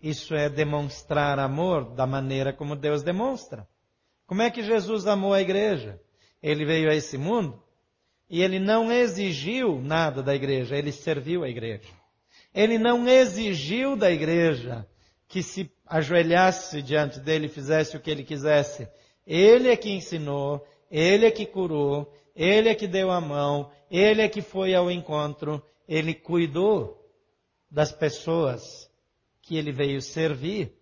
Isso 0.00 0.34
é 0.34 0.48
demonstrar 0.48 1.38
amor 1.38 1.94
da 1.94 2.06
maneira 2.06 2.52
como 2.52 2.76
Deus 2.76 3.02
demonstra. 3.02 3.66
Como 4.26 4.42
é 4.42 4.50
que 4.50 4.62
Jesus 4.62 5.06
amou 5.06 5.32
a 5.32 5.40
igreja? 5.40 6.00
Ele 6.42 6.64
veio 6.64 6.90
a 6.90 6.94
esse 6.94 7.16
mundo 7.16 7.62
e 8.28 8.42
ele 8.42 8.58
não 8.58 8.90
exigiu 8.90 9.80
nada 9.80 10.22
da 10.22 10.34
igreja, 10.34 10.76
ele 10.76 10.92
serviu 10.92 11.44
a 11.44 11.48
igreja. 11.48 11.88
Ele 12.54 12.78
não 12.78 13.06
exigiu 13.08 13.96
da 13.96 14.10
igreja 14.10 14.86
que 15.28 15.42
se 15.42 15.70
ajoelhasse 15.86 16.82
diante 16.82 17.20
dele 17.20 17.46
e 17.46 17.50
fizesse 17.50 17.96
o 17.96 18.00
que 18.00 18.10
ele 18.10 18.24
quisesse. 18.24 18.88
Ele 19.26 19.68
é 19.68 19.76
que 19.76 19.90
ensinou, 19.90 20.64
ele 20.90 21.26
é 21.26 21.30
que 21.30 21.46
curou, 21.46 22.12
ele 22.34 22.68
é 22.68 22.74
que 22.74 22.86
deu 22.86 23.10
a 23.10 23.20
mão, 23.20 23.70
ele 23.90 24.22
é 24.22 24.28
que 24.28 24.42
foi 24.42 24.74
ao 24.74 24.90
encontro, 24.90 25.62
ele 25.88 26.14
cuidou 26.14 27.05
das 27.76 27.92
pessoas 27.92 28.90
que 29.42 29.54
ele 29.54 29.70
veio 29.70 30.00
servir. 30.00 30.74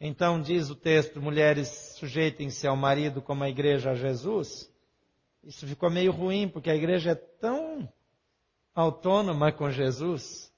Então 0.00 0.40
diz 0.40 0.70
o 0.70 0.76
texto, 0.76 1.20
mulheres 1.20 1.96
sujeitem-se 1.98 2.64
ao 2.64 2.76
marido 2.76 3.20
como 3.20 3.42
a 3.42 3.48
igreja 3.48 3.90
a 3.90 3.94
Jesus. 3.96 4.72
Isso 5.42 5.66
ficou 5.66 5.90
meio 5.90 6.12
ruim, 6.12 6.48
porque 6.48 6.70
a 6.70 6.76
igreja 6.76 7.10
é 7.10 7.14
tão 7.16 7.92
autônoma 8.72 9.50
com 9.50 9.68
Jesus. 9.68 10.54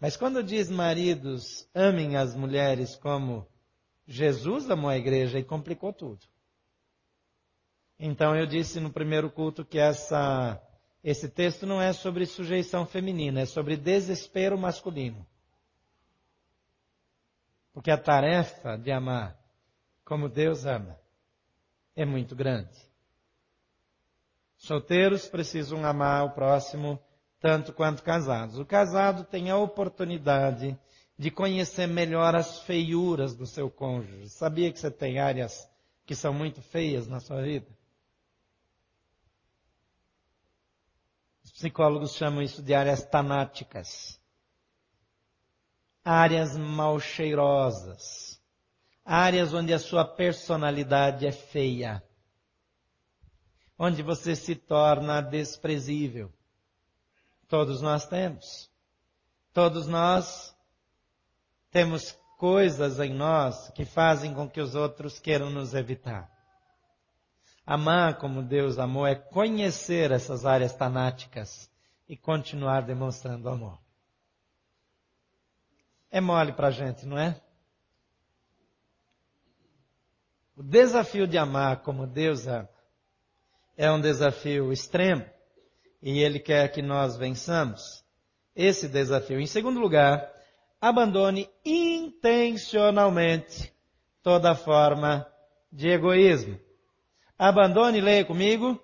Mas 0.00 0.16
quando 0.16 0.42
diz 0.42 0.70
maridos, 0.70 1.68
amem 1.74 2.16
as 2.16 2.34
mulheres 2.34 2.96
como 2.96 3.46
Jesus 4.06 4.70
amou 4.70 4.88
a 4.88 4.96
igreja 4.96 5.38
e 5.38 5.44
complicou 5.44 5.92
tudo. 5.92 6.24
Então 7.98 8.34
eu 8.34 8.46
disse 8.46 8.80
no 8.80 8.90
primeiro 8.90 9.30
culto 9.30 9.62
que 9.62 9.78
essa, 9.78 10.58
esse 11.02 11.28
texto 11.28 11.66
não 11.66 11.80
é 11.80 11.92
sobre 11.92 12.26
sujeição 12.26 12.84
feminina, 12.84 13.40
é 13.40 13.46
sobre 13.46 13.76
desespero 13.76 14.58
masculino. 14.58 15.26
Porque 17.72 17.90
a 17.90 17.96
tarefa 17.96 18.76
de 18.76 18.90
amar 18.90 19.38
como 20.04 20.28
Deus 20.28 20.66
ama 20.66 20.98
é 21.96 22.04
muito 22.04 22.34
grande. 22.36 22.76
Solteiros 24.56 25.26
precisam 25.26 25.84
amar 25.86 26.26
o 26.26 26.34
próximo 26.34 27.00
tanto 27.40 27.72
quanto 27.72 28.02
casados. 28.02 28.58
O 28.58 28.66
casado 28.66 29.24
tem 29.24 29.50
a 29.50 29.56
oportunidade 29.56 30.78
de 31.18 31.30
conhecer 31.30 31.86
melhor 31.86 32.34
as 32.34 32.60
feiuras 32.60 33.34
do 33.34 33.46
seu 33.46 33.70
cônjuge. 33.70 34.28
Sabia 34.28 34.70
que 34.70 34.78
você 34.78 34.90
tem 34.90 35.18
áreas 35.18 35.66
que 36.04 36.14
são 36.14 36.34
muito 36.34 36.60
feias 36.60 37.06
na 37.06 37.20
sua 37.20 37.42
vida? 37.42 37.79
Psicólogos 41.60 42.14
chamam 42.14 42.40
isso 42.40 42.62
de 42.62 42.72
áreas 42.72 43.04
tanáticas. 43.04 44.18
Áreas 46.02 46.56
mal 46.56 46.98
cheirosas. 46.98 48.40
Áreas 49.04 49.52
onde 49.52 49.74
a 49.74 49.78
sua 49.78 50.04
personalidade 50.04 51.26
é 51.26 51.32
feia. 51.32 52.02
Onde 53.78 54.02
você 54.02 54.34
se 54.34 54.54
torna 54.54 55.20
desprezível 55.20 56.32
Todos 57.46 57.82
nós 57.82 58.06
temos. 58.06 58.70
Todos 59.52 59.88
nós 59.88 60.56
temos 61.70 62.16
coisas 62.38 63.00
em 63.00 63.12
nós 63.12 63.68
que 63.70 63.84
fazem 63.84 64.32
com 64.32 64.48
que 64.48 64.60
os 64.60 64.76
outros 64.76 65.18
queiram 65.18 65.50
nos 65.50 65.74
evitar. 65.74 66.30
Amar 67.70 68.18
como 68.18 68.42
Deus 68.42 68.78
amou 68.80 69.06
é 69.06 69.14
conhecer 69.14 70.10
essas 70.10 70.44
áreas 70.44 70.74
tanáticas 70.74 71.70
e 72.08 72.16
continuar 72.16 72.80
demonstrando 72.80 73.48
amor. 73.48 73.78
É 76.10 76.20
mole 76.20 76.52
para 76.52 76.66
a 76.66 76.72
gente, 76.72 77.06
não 77.06 77.16
é? 77.16 77.40
O 80.56 80.64
desafio 80.64 81.28
de 81.28 81.38
amar 81.38 81.82
como 81.82 82.08
Deus 82.08 82.48
ama 82.48 82.68
é 83.76 83.88
um 83.88 84.00
desafio 84.00 84.72
extremo 84.72 85.24
e 86.02 86.24
Ele 86.24 86.40
quer 86.40 86.72
que 86.72 86.82
nós 86.82 87.16
vençamos 87.16 88.04
esse 88.52 88.88
desafio. 88.88 89.38
Em 89.38 89.46
segundo 89.46 89.78
lugar, 89.78 90.28
abandone 90.80 91.48
intencionalmente 91.64 93.72
toda 94.24 94.56
forma 94.56 95.24
de 95.70 95.88
egoísmo. 95.88 96.58
Abandone, 97.40 98.02
leia 98.02 98.22
comigo, 98.22 98.78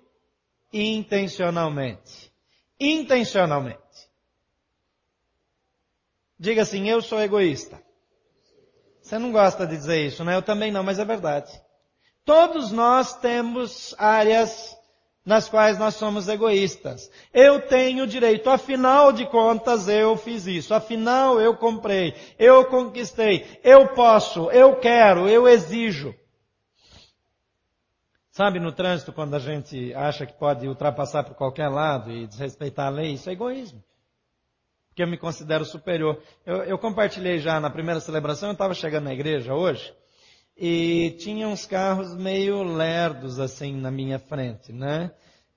intencionalmente. 0.73 2.33
Intencionalmente. 2.79 3.77
Diga 6.39 6.63
assim, 6.63 6.89
eu 6.89 6.99
sou 6.99 7.21
egoísta. 7.21 7.79
Você 8.99 9.19
não 9.19 9.31
gosta 9.31 9.67
de 9.67 9.77
dizer 9.77 10.07
isso, 10.07 10.23
né? 10.23 10.35
Eu 10.35 10.41
também 10.41 10.71
não, 10.71 10.81
mas 10.81 10.97
é 10.97 11.05
verdade. 11.05 11.51
Todos 12.25 12.71
nós 12.71 13.15
temos 13.19 13.93
áreas 13.95 14.75
nas 15.23 15.47
quais 15.47 15.77
nós 15.77 15.93
somos 15.93 16.27
egoístas. 16.27 17.11
Eu 17.31 17.61
tenho 17.67 18.07
direito, 18.07 18.49
afinal 18.49 19.13
de 19.13 19.27
contas 19.27 19.87
eu 19.87 20.17
fiz 20.17 20.47
isso, 20.47 20.73
afinal 20.73 21.39
eu 21.39 21.55
comprei, 21.55 22.15
eu 22.39 22.65
conquistei, 22.65 23.59
eu 23.63 23.89
posso, 23.89 24.49
eu 24.49 24.79
quero, 24.79 25.29
eu 25.29 25.47
exijo. 25.47 26.15
Sabe 28.37 28.59
no 28.59 28.71
trânsito 28.71 29.11
quando 29.11 29.33
a 29.33 29.39
gente 29.39 29.91
acha 29.95 30.23
que 30.23 30.33
pode 30.33 30.67
ultrapassar 30.67 31.23
por 31.23 31.33
qualquer 31.33 31.69
lado 31.69 32.11
e 32.11 32.27
desrespeitar 32.27 32.85
a 32.85 32.91
lei? 32.91 33.13
Isso 33.13 33.27
é 33.31 33.33
egoísmo. 33.33 33.83
Porque 34.89 35.01
eu 35.01 35.07
me 35.07 35.17
considero 35.17 35.65
superior. 35.65 36.21
Eu, 36.45 36.57
eu 36.57 36.77
compartilhei 36.77 37.39
já 37.39 37.59
na 37.59 37.71
primeira 37.71 37.99
celebração, 37.99 38.49
eu 38.49 38.53
estava 38.53 38.75
chegando 38.75 39.05
na 39.05 39.13
igreja 39.15 39.55
hoje, 39.55 39.91
e 40.55 41.15
tinha 41.17 41.47
uns 41.47 41.65
carros 41.65 42.15
meio 42.15 42.61
lerdos 42.61 43.39
assim 43.39 43.75
na 43.75 43.89
minha 43.89 44.19
frente, 44.19 44.71
né? 44.71 45.09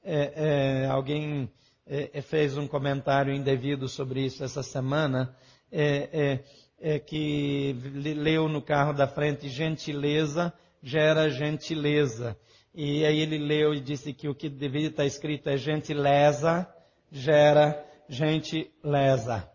É, 0.02 0.84
é, 0.84 0.86
alguém 0.86 1.52
é, 1.86 2.08
é, 2.14 2.22
fez 2.22 2.56
um 2.56 2.66
comentário 2.66 3.34
indevido 3.34 3.90
sobre 3.90 4.24
isso 4.24 4.42
essa 4.42 4.62
semana. 4.62 5.36
é, 5.70 6.40
é, 6.80 6.98
que 6.98 7.76
leu 8.16 8.48
no 8.48 8.62
carro 8.62 8.94
da 8.94 9.06
frente 9.06 9.50
gentileza 9.50 10.50
gera 10.82 11.28
gentileza. 11.28 12.36
E 12.74 13.04
aí 13.04 13.20
ele 13.20 13.38
leu 13.38 13.74
e 13.74 13.80
disse 13.80 14.12
que 14.12 14.28
o 14.28 14.34
que 14.34 14.48
deveria 14.48 14.88
estar 14.88 15.04
escrito 15.04 15.48
é 15.48 15.56
gentileza 15.56 16.66
gera 17.10 17.84
gentileza. 18.08 19.50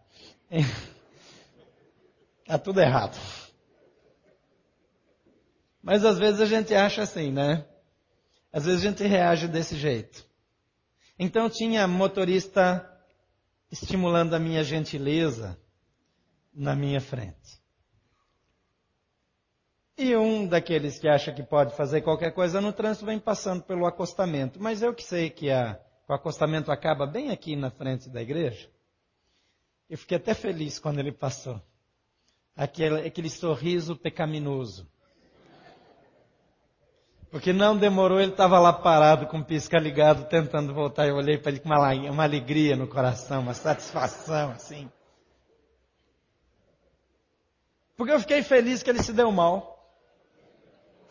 Está 2.41 2.57
tudo 2.59 2.81
errado. 2.81 3.17
Mas 5.81 6.03
às 6.03 6.17
vezes 6.17 6.41
a 6.41 6.45
gente 6.45 6.73
acha 6.73 7.03
assim, 7.03 7.31
né? 7.31 7.65
Às 8.51 8.65
vezes 8.65 8.81
a 8.83 8.89
gente 8.89 9.03
reage 9.03 9.47
desse 9.47 9.75
jeito. 9.77 10.25
Então 11.17 11.49
tinha 11.49 11.87
motorista 11.87 12.89
estimulando 13.71 14.33
a 14.33 14.39
minha 14.39 14.63
gentileza 14.63 15.57
na 16.53 16.75
minha 16.75 16.99
frente. 16.99 17.64
E 19.97 20.15
um 20.15 20.45
daqueles 20.45 20.99
que 20.99 21.07
acha 21.07 21.31
que 21.31 21.41
pode 21.41 21.73
fazer 21.75 22.01
qualquer 22.01 22.31
coisa 22.33 22.59
no 22.59 22.73
trânsito 22.73 23.05
vem 23.05 23.17
passando 23.17 23.63
pelo 23.63 23.85
acostamento. 23.85 24.61
Mas 24.61 24.81
eu 24.81 24.93
que 24.93 25.03
sei 25.03 25.29
que 25.29 25.49
a, 25.49 25.79
o 26.07 26.13
acostamento 26.13 26.69
acaba 26.69 27.07
bem 27.07 27.31
aqui 27.31 27.55
na 27.55 27.71
frente 27.71 28.09
da 28.09 28.21
igreja. 28.21 28.69
Eu 29.89 29.97
fiquei 29.97 30.17
até 30.17 30.33
feliz 30.33 30.79
quando 30.79 30.99
ele 30.99 31.13
passou. 31.13 31.61
Aquele, 32.55 33.07
aquele 33.07 33.29
sorriso 33.29 33.95
pecaminoso. 33.95 34.89
Porque 37.31 37.51
não 37.51 37.77
demorou, 37.77 38.19
ele 38.19 38.31
estava 38.31 38.59
lá 38.59 38.71
parado 38.71 39.27
com 39.27 39.39
o 39.39 39.45
pisca 39.45 39.77
ligado, 39.77 40.27
tentando 40.27 40.73
voltar. 40.73 41.07
Eu 41.07 41.15
olhei 41.15 41.37
para 41.37 41.51
ele 41.51 41.59
com 41.59 41.69
uma, 41.69 41.93
uma 41.93 42.23
alegria 42.23 42.75
no 42.75 42.87
coração, 42.87 43.41
uma 43.41 43.53
satisfação, 43.53 44.51
assim. 44.51 44.89
Porque 47.97 48.11
eu 48.11 48.19
fiquei 48.19 48.41
feliz 48.43 48.83
que 48.83 48.89
ele 48.89 49.03
se 49.03 49.13
deu 49.13 49.31
mal. 49.31 49.74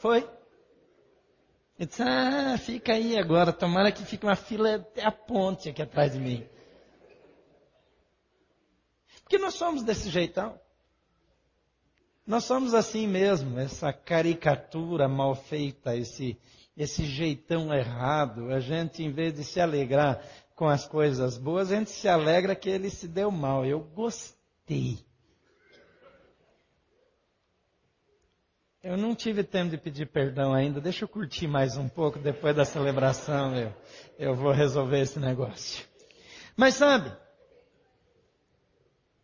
Foi. 0.04 0.18
Ele 1.78 1.88
disse, 1.88 2.02
ah, 2.02 2.58
fica 2.58 2.92
aí 2.92 3.16
agora, 3.16 3.54
tomara 3.54 3.90
que 3.90 4.04
fique 4.04 4.26
uma 4.26 4.36
fila 4.36 4.74
até 4.74 5.02
a 5.02 5.10
ponte 5.10 5.70
aqui 5.70 5.80
atrás 5.80 6.12
de 6.12 6.18
mim. 6.18 6.46
Porque 9.22 9.38
nós 9.38 9.54
somos 9.54 9.82
desse 9.82 10.10
jeitão. 10.10 10.60
Nós 12.26 12.44
somos 12.44 12.74
assim 12.74 13.08
mesmo, 13.08 13.58
essa 13.58 13.94
caricatura 13.94 15.08
mal 15.08 15.34
feita, 15.34 15.96
esse, 15.96 16.38
esse 16.76 17.06
jeitão 17.06 17.72
errado. 17.72 18.52
A 18.52 18.60
gente, 18.60 19.02
em 19.02 19.10
vez 19.10 19.32
de 19.32 19.42
se 19.42 19.58
alegrar 19.58 20.22
com 20.54 20.68
as 20.68 20.86
coisas 20.86 21.38
boas, 21.38 21.72
a 21.72 21.76
gente 21.76 21.88
se 21.88 22.08
alegra 22.10 22.54
que 22.54 22.68
ele 22.68 22.90
se 22.90 23.08
deu 23.08 23.30
mal. 23.30 23.64
Eu 23.64 23.80
gostei. 23.80 24.98
Eu 28.84 28.98
não 28.98 29.14
tive 29.14 29.42
tempo 29.42 29.70
de 29.70 29.78
pedir 29.78 30.06
perdão 30.06 30.52
ainda. 30.52 30.78
Deixa 30.78 31.04
eu 31.04 31.08
curtir 31.08 31.48
mais 31.48 31.74
um 31.78 31.88
pouco 31.88 32.18
depois 32.18 32.54
da 32.54 32.66
celebração. 32.66 33.56
Eu, 33.56 33.74
eu 34.18 34.34
vou 34.34 34.52
resolver 34.52 35.00
esse 35.00 35.18
negócio. 35.18 35.88
Mas 36.54 36.74
sabe, 36.74 37.10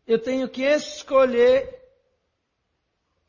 eu 0.07 0.19
tenho 0.19 0.49
que 0.49 0.63
escolher 0.63 1.79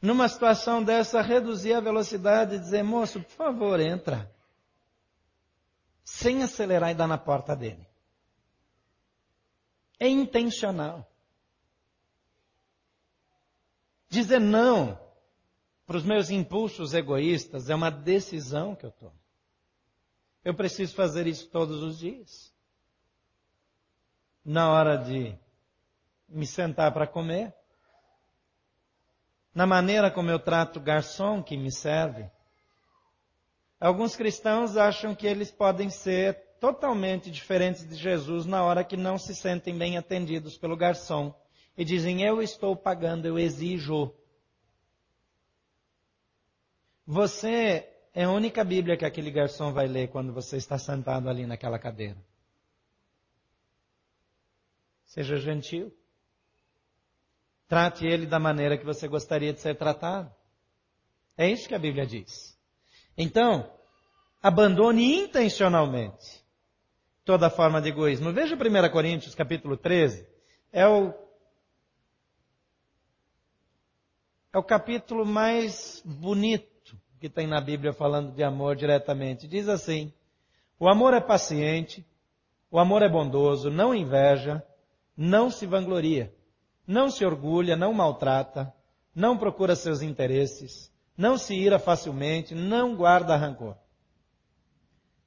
numa 0.01 0.29
situação 0.29 0.81
dessa 0.81 1.21
reduzir 1.21 1.73
a 1.73 1.81
velocidade 1.81 2.55
e 2.55 2.59
dizer, 2.59 2.81
moço, 2.81 3.19
por 3.19 3.31
favor, 3.31 3.77
entra. 3.81 4.33
Sem 6.01 6.43
acelerar 6.43 6.91
e 6.91 6.95
dar 6.95 7.07
na 7.07 7.17
porta 7.17 7.57
dele. 7.57 7.85
É 9.99 10.07
intencional. 10.07 11.05
Dizer 14.07 14.39
não 14.39 15.10
para 15.91 15.97
os 15.97 16.05
meus 16.05 16.29
impulsos 16.29 16.93
egoístas 16.93 17.69
é 17.69 17.75
uma 17.75 17.91
decisão 17.91 18.73
que 18.73 18.85
eu 18.85 18.91
tomo. 18.91 19.19
Eu 20.41 20.55
preciso 20.55 20.95
fazer 20.95 21.27
isso 21.27 21.49
todos 21.49 21.83
os 21.83 21.99
dias. 21.99 22.55
Na 24.45 24.71
hora 24.71 24.95
de 24.95 25.37
me 26.29 26.47
sentar 26.47 26.93
para 26.93 27.05
comer, 27.05 27.53
na 29.53 29.67
maneira 29.67 30.09
como 30.09 30.31
eu 30.31 30.39
trato 30.39 30.77
o 30.77 30.81
garçom 30.81 31.43
que 31.43 31.57
me 31.57 31.73
serve. 31.73 32.31
Alguns 33.77 34.15
cristãos 34.15 34.77
acham 34.77 35.13
que 35.13 35.27
eles 35.27 35.51
podem 35.51 35.89
ser 35.89 36.35
totalmente 36.61 37.29
diferentes 37.29 37.85
de 37.85 37.95
Jesus 37.95 38.45
na 38.45 38.63
hora 38.63 38.85
que 38.85 38.95
não 38.95 39.17
se 39.17 39.35
sentem 39.35 39.77
bem 39.77 39.97
atendidos 39.97 40.57
pelo 40.57 40.77
garçom 40.77 41.35
e 41.77 41.83
dizem: 41.83 42.23
Eu 42.23 42.41
estou 42.41 42.77
pagando, 42.77 43.25
eu 43.25 43.37
exijo. 43.37 44.15
Você 47.11 47.89
é 48.13 48.23
a 48.23 48.31
única 48.31 48.63
Bíblia 48.63 48.95
que 48.95 49.03
aquele 49.03 49.29
garçom 49.29 49.73
vai 49.73 49.85
ler 49.85 50.07
quando 50.07 50.31
você 50.31 50.55
está 50.55 50.77
sentado 50.77 51.27
ali 51.29 51.45
naquela 51.45 51.77
cadeira. 51.77 52.15
Seja 55.03 55.35
gentil. 55.35 55.93
Trate 57.67 58.07
ele 58.07 58.25
da 58.25 58.39
maneira 58.39 58.77
que 58.77 58.85
você 58.85 59.09
gostaria 59.09 59.51
de 59.51 59.59
ser 59.59 59.75
tratado. 59.75 60.33
É 61.35 61.49
isso 61.49 61.67
que 61.67 61.75
a 61.75 61.79
Bíblia 61.79 62.05
diz. 62.05 62.57
Então, 63.17 63.69
abandone 64.41 65.23
intencionalmente 65.23 66.41
toda 67.25 67.49
forma 67.49 67.81
de 67.81 67.89
egoísmo. 67.89 68.31
Veja 68.31 68.55
1 68.55 68.89
Coríntios 68.89 69.35
capítulo 69.35 69.75
13. 69.75 70.25
É 70.71 70.87
o, 70.87 71.13
é 74.53 74.57
o 74.57 74.63
capítulo 74.63 75.25
mais 75.25 76.01
bonito 76.05 76.71
que 77.21 77.29
tem 77.29 77.45
na 77.45 77.61
Bíblia 77.61 77.93
falando 77.93 78.33
de 78.33 78.43
amor 78.43 78.75
diretamente. 78.75 79.47
Diz 79.47 79.69
assim: 79.69 80.11
O 80.79 80.89
amor 80.89 81.13
é 81.13 81.21
paciente, 81.21 82.03
o 82.71 82.79
amor 82.79 83.03
é 83.03 83.07
bondoso, 83.07 83.69
não 83.69 83.93
inveja, 83.93 84.65
não 85.15 85.51
se 85.51 85.67
vangloria, 85.67 86.33
não 86.85 87.11
se 87.11 87.23
orgulha, 87.23 87.75
não 87.75 87.93
maltrata, 87.93 88.73
não 89.13 89.37
procura 89.37 89.75
seus 89.75 90.01
interesses, 90.01 90.91
não 91.15 91.37
se 91.37 91.53
ira 91.53 91.77
facilmente, 91.77 92.55
não 92.55 92.95
guarda 92.95 93.37
rancor. 93.37 93.77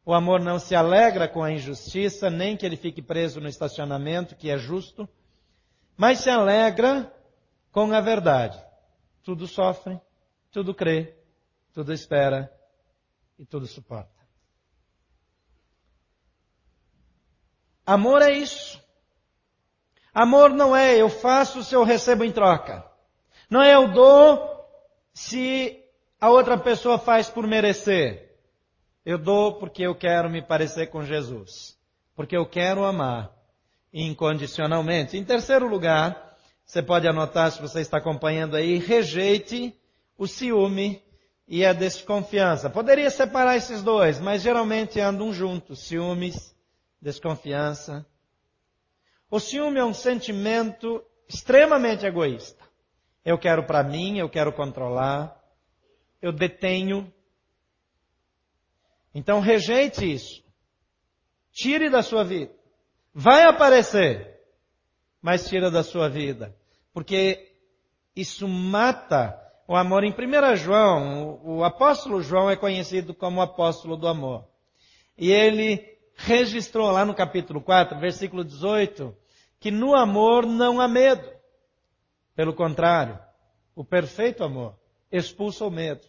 O 0.04 0.12
amor 0.12 0.40
não 0.40 0.58
se 0.58 0.74
alegra 0.74 1.28
com 1.28 1.44
a 1.44 1.52
injustiça, 1.52 2.28
nem 2.28 2.56
que 2.56 2.66
ele 2.66 2.76
fique 2.76 3.00
preso 3.00 3.40
no 3.40 3.48
estacionamento, 3.48 4.34
que 4.34 4.50
é 4.50 4.58
justo, 4.58 5.08
mas 5.96 6.18
se 6.18 6.28
alegra 6.28 7.14
com 7.70 7.92
a 7.92 8.00
verdade. 8.00 8.60
Tudo 9.22 9.46
sofre, 9.46 9.98
tudo 10.50 10.74
crê, 10.74 11.14
tudo 11.74 11.92
espera 11.92 12.50
e 13.36 13.44
tudo 13.44 13.66
suporta. 13.66 14.14
Amor 17.84 18.22
é 18.22 18.30
isso. 18.30 18.82
Amor 20.14 20.50
não 20.50 20.74
é 20.74 20.96
eu 20.96 21.10
faço 21.10 21.64
se 21.64 21.74
eu 21.74 21.82
recebo 21.82 22.24
em 22.24 22.30
troca. 22.30 22.88
Não 23.50 23.60
é 23.60 23.74
eu 23.74 23.92
dou 23.92 24.64
se 25.12 25.84
a 26.20 26.30
outra 26.30 26.56
pessoa 26.56 26.96
faz 26.96 27.28
por 27.28 27.46
merecer. 27.46 28.38
Eu 29.04 29.18
dou 29.18 29.58
porque 29.58 29.82
eu 29.82 29.94
quero 29.94 30.30
me 30.30 30.40
parecer 30.40 30.86
com 30.86 31.02
Jesus. 31.02 31.76
Porque 32.14 32.36
eu 32.36 32.46
quero 32.46 32.84
amar 32.84 33.34
incondicionalmente. 33.92 35.16
Em 35.16 35.24
terceiro 35.24 35.68
lugar, 35.68 36.36
você 36.64 36.80
pode 36.80 37.06
anotar 37.06 37.50
se 37.50 37.60
você 37.60 37.80
está 37.80 37.98
acompanhando 37.98 38.56
aí, 38.56 38.78
rejeite 38.78 39.76
o 40.16 40.26
ciúme 40.26 41.03
e 41.46 41.64
a 41.64 41.72
desconfiança. 41.72 42.70
Poderia 42.70 43.10
separar 43.10 43.56
esses 43.56 43.82
dois, 43.82 44.18
mas 44.18 44.42
geralmente 44.42 45.00
andam 45.00 45.32
juntos. 45.32 45.86
Ciúmes, 45.86 46.54
desconfiança. 47.00 48.06
O 49.30 49.38
ciúme 49.38 49.78
é 49.78 49.84
um 49.84 49.94
sentimento 49.94 51.04
extremamente 51.28 52.06
egoísta. 52.06 52.62
Eu 53.24 53.38
quero 53.38 53.64
para 53.66 53.82
mim, 53.82 54.18
eu 54.18 54.28
quero 54.28 54.52
controlar, 54.52 55.42
eu 56.20 56.32
detenho. 56.32 57.12
Então 59.14 59.40
rejeite 59.40 60.10
isso. 60.10 60.42
Tire 61.52 61.88
da 61.88 62.02
sua 62.02 62.24
vida. 62.24 62.52
Vai 63.12 63.44
aparecer, 63.44 64.40
mas 65.22 65.48
tira 65.48 65.70
da 65.70 65.82
sua 65.82 66.08
vida. 66.08 66.54
Porque 66.92 67.54
isso 68.14 68.48
mata 68.48 69.43
o 69.66 69.76
amor. 69.76 70.04
Em 70.04 70.12
1 70.12 70.56
João, 70.56 71.40
o 71.44 71.64
apóstolo 71.64 72.22
João 72.22 72.50
é 72.50 72.56
conhecido 72.56 73.14
como 73.14 73.40
o 73.40 73.42
apóstolo 73.42 73.96
do 73.96 74.06
amor. 74.06 74.46
E 75.16 75.30
ele 75.30 75.98
registrou 76.14 76.90
lá 76.90 77.04
no 77.04 77.14
capítulo 77.14 77.60
4, 77.60 77.98
versículo 77.98 78.44
18, 78.44 79.16
que 79.58 79.70
no 79.70 79.94
amor 79.94 80.46
não 80.46 80.80
há 80.80 80.88
medo. 80.88 81.28
Pelo 82.34 82.52
contrário, 82.52 83.18
o 83.74 83.84
perfeito 83.84 84.44
amor 84.44 84.76
expulsa 85.10 85.64
o 85.64 85.70
medo, 85.70 86.06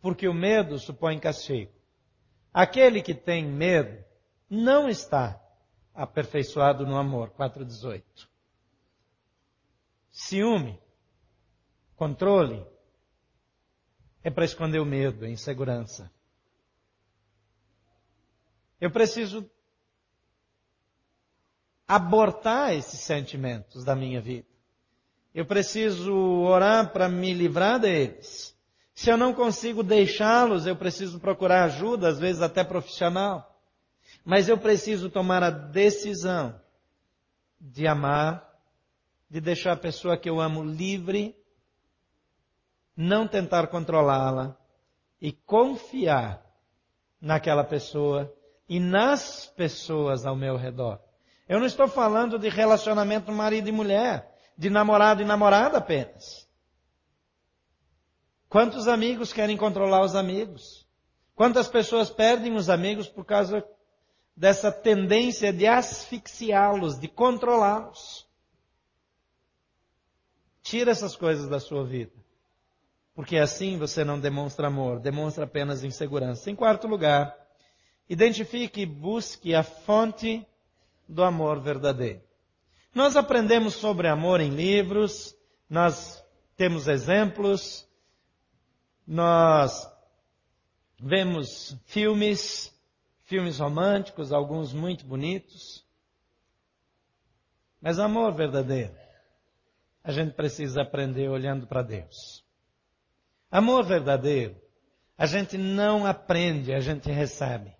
porque 0.00 0.28
o 0.28 0.34
medo 0.34 0.78
supõe 0.78 1.18
castigo. 1.18 1.72
Aquele 2.52 3.02
que 3.02 3.14
tem 3.14 3.44
medo 3.44 4.04
não 4.48 4.88
está 4.88 5.40
aperfeiçoado 5.94 6.86
no 6.86 6.96
amor. 6.96 7.30
4,18. 7.30 8.02
ciúme, 10.10 10.80
controle, 11.96 12.64
é 14.22 14.30
para 14.30 14.44
esconder 14.44 14.80
o 14.80 14.84
medo, 14.84 15.24
a 15.24 15.28
insegurança. 15.28 16.10
Eu 18.80 18.90
preciso 18.90 19.48
abortar 21.86 22.74
esses 22.74 23.00
sentimentos 23.00 23.84
da 23.84 23.96
minha 23.96 24.20
vida. 24.20 24.46
Eu 25.34 25.46
preciso 25.46 26.12
orar 26.12 26.92
para 26.92 27.08
me 27.08 27.32
livrar 27.32 27.78
deles. 27.80 28.56
Se 28.94 29.10
eu 29.10 29.16
não 29.16 29.32
consigo 29.32 29.82
deixá-los, 29.82 30.66
eu 30.66 30.74
preciso 30.74 31.20
procurar 31.20 31.64
ajuda, 31.64 32.08
às 32.08 32.18
vezes 32.18 32.42
até 32.42 32.64
profissional. 32.64 33.62
Mas 34.24 34.48
eu 34.48 34.58
preciso 34.58 35.08
tomar 35.08 35.42
a 35.42 35.50
decisão 35.50 36.60
de 37.60 37.86
amar, 37.86 38.44
de 39.30 39.40
deixar 39.40 39.72
a 39.72 39.76
pessoa 39.76 40.18
que 40.18 40.28
eu 40.28 40.40
amo 40.40 40.64
livre, 40.64 41.37
não 43.00 43.28
tentar 43.28 43.68
controlá-la 43.68 44.56
e 45.22 45.30
confiar 45.30 46.44
naquela 47.20 47.62
pessoa 47.62 48.34
e 48.68 48.80
nas 48.80 49.46
pessoas 49.46 50.26
ao 50.26 50.34
meu 50.34 50.56
redor. 50.56 50.98
Eu 51.48 51.60
não 51.60 51.66
estou 51.66 51.86
falando 51.86 52.40
de 52.40 52.48
relacionamento 52.48 53.30
marido 53.30 53.68
e 53.68 53.72
mulher, 53.72 54.36
de 54.58 54.68
namorado 54.68 55.22
e 55.22 55.24
namorada 55.24 55.78
apenas. 55.78 56.48
Quantos 58.48 58.88
amigos 58.88 59.32
querem 59.32 59.56
controlar 59.56 60.00
os 60.00 60.16
amigos? 60.16 60.84
Quantas 61.36 61.68
pessoas 61.68 62.10
perdem 62.10 62.56
os 62.56 62.68
amigos 62.68 63.06
por 63.08 63.24
causa 63.24 63.64
dessa 64.36 64.72
tendência 64.72 65.52
de 65.52 65.68
asfixiá-los, 65.68 66.98
de 66.98 67.06
controlá-los? 67.06 68.26
Tira 70.62 70.90
essas 70.90 71.14
coisas 71.14 71.48
da 71.48 71.60
sua 71.60 71.84
vida. 71.84 72.18
Porque 73.18 73.36
assim 73.36 73.76
você 73.76 74.04
não 74.04 74.20
demonstra 74.20 74.68
amor, 74.68 75.00
demonstra 75.00 75.42
apenas 75.42 75.82
insegurança. 75.82 76.52
Em 76.52 76.54
quarto 76.54 76.86
lugar, 76.86 77.36
identifique 78.08 78.82
e 78.82 78.86
busque 78.86 79.56
a 79.56 79.64
fonte 79.64 80.46
do 81.08 81.24
amor 81.24 81.60
verdadeiro. 81.60 82.22
Nós 82.94 83.16
aprendemos 83.16 83.74
sobre 83.74 84.06
amor 84.06 84.40
em 84.40 84.50
livros, 84.50 85.36
nós 85.68 86.24
temos 86.56 86.86
exemplos, 86.86 87.88
nós 89.04 89.92
vemos 90.96 91.76
filmes, 91.86 92.72
filmes 93.24 93.58
românticos, 93.58 94.32
alguns 94.32 94.72
muito 94.72 95.04
bonitos. 95.04 95.84
Mas 97.80 97.98
amor 97.98 98.32
verdadeiro, 98.32 98.94
a 100.04 100.12
gente 100.12 100.34
precisa 100.34 100.82
aprender 100.82 101.28
olhando 101.28 101.66
para 101.66 101.82
Deus. 101.82 102.46
Amor 103.50 103.84
verdadeiro, 103.84 104.60
a 105.16 105.26
gente 105.26 105.56
não 105.56 106.04
aprende, 106.04 106.72
a 106.72 106.80
gente 106.80 107.10
recebe. 107.10 107.74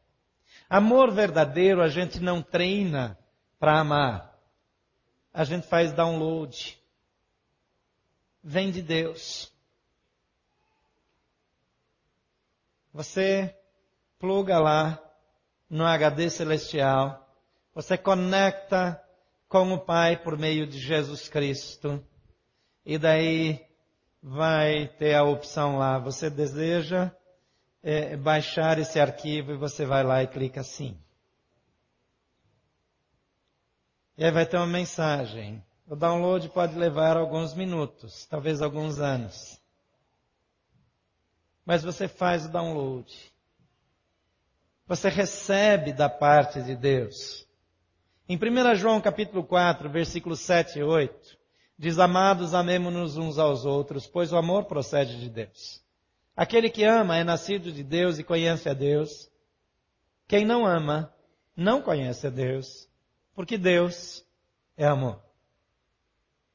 Amor 0.69 1.13
verdadeiro 1.13 1.83
a 1.83 1.89
gente 1.89 2.21
não 2.21 2.43
treina 2.43 3.19
para 3.59 3.79
amar. 3.79 4.39
A 5.33 5.45
gente 5.45 5.67
faz 5.67 5.93
download. 5.93 6.79
Vem 8.43 8.71
de 8.71 8.83
Deus. 8.83 9.53
Você 12.93 13.55
pluga 14.19 14.59
lá 14.59 14.99
no 15.69 15.85
HD 15.85 16.31
celestial. 16.31 17.27
Você 17.75 17.97
conecta 17.97 19.03
com 19.49 19.73
o 19.73 19.79
Pai 19.79 20.17
por 20.17 20.37
meio 20.37 20.67
de 20.67 20.79
Jesus 20.79 21.29
Cristo. 21.29 22.05
E 22.85 22.99
daí 22.99 23.68
vai 24.23 24.89
ter 24.99 25.15
a 25.15 25.25
opção 25.25 25.79
lá. 25.79 25.99
Você 25.99 26.29
deseja 26.29 27.11
é, 27.83 28.17
baixar 28.17 28.79
esse 28.79 28.99
arquivo 28.99 29.53
e 29.53 29.57
você 29.57 29.85
vai 29.85 30.03
lá 30.03 30.23
e 30.23 30.27
clica 30.27 30.61
assim. 30.61 30.99
E 34.17 34.25
aí 34.25 34.31
vai 34.31 34.45
ter 34.45 34.57
uma 34.57 34.67
mensagem. 34.67 35.65
O 35.87 35.95
download 35.95 36.49
pode 36.51 36.77
levar 36.77 37.17
alguns 37.17 37.55
minutos, 37.55 38.27
talvez 38.27 38.61
alguns 38.61 38.99
anos. 38.99 39.59
Mas 41.65 41.83
você 41.83 42.09
faz 42.09 42.47
o 42.47 42.49
download. 42.49 43.33
Você 44.87 45.09
recebe 45.09 45.93
da 45.93 46.09
parte 46.09 46.61
de 46.63 46.75
Deus. 46.75 47.47
Em 48.29 48.37
1 48.37 48.75
João 48.75 49.01
capítulo 49.01 49.45
4, 49.45 49.89
versículos 49.89 50.41
7 50.41 50.81
e 50.81 50.83
8, 50.83 51.38
diz, 51.79 51.99
Amados, 51.99 52.55
amemo-nos 52.55 53.17
uns 53.17 53.39
aos 53.39 53.65
outros, 53.65 54.07
pois 54.07 54.33
o 54.33 54.37
amor 54.37 54.65
procede 54.65 55.21
de 55.21 55.31
Deus. 55.31 55.83
Aquele 56.37 56.69
que 56.69 56.85
ama 56.85 57.17
é 57.17 57.25
nascido 57.25 57.73
de 57.73 57.83
Deus 57.83 58.19
e 58.19 58.25
conhece 58.25 58.69
a 58.69 58.75
Deus. 58.75 59.31
Quem 60.27 60.45
não 60.45 60.67
ama, 60.67 61.13
não 61.57 61.81
conhece 61.81 62.27
a 62.27 62.31
Deus, 62.31 62.89
porque 63.35 63.57
Deus 63.57 64.25
é 64.77 64.87
amor. 64.87 65.21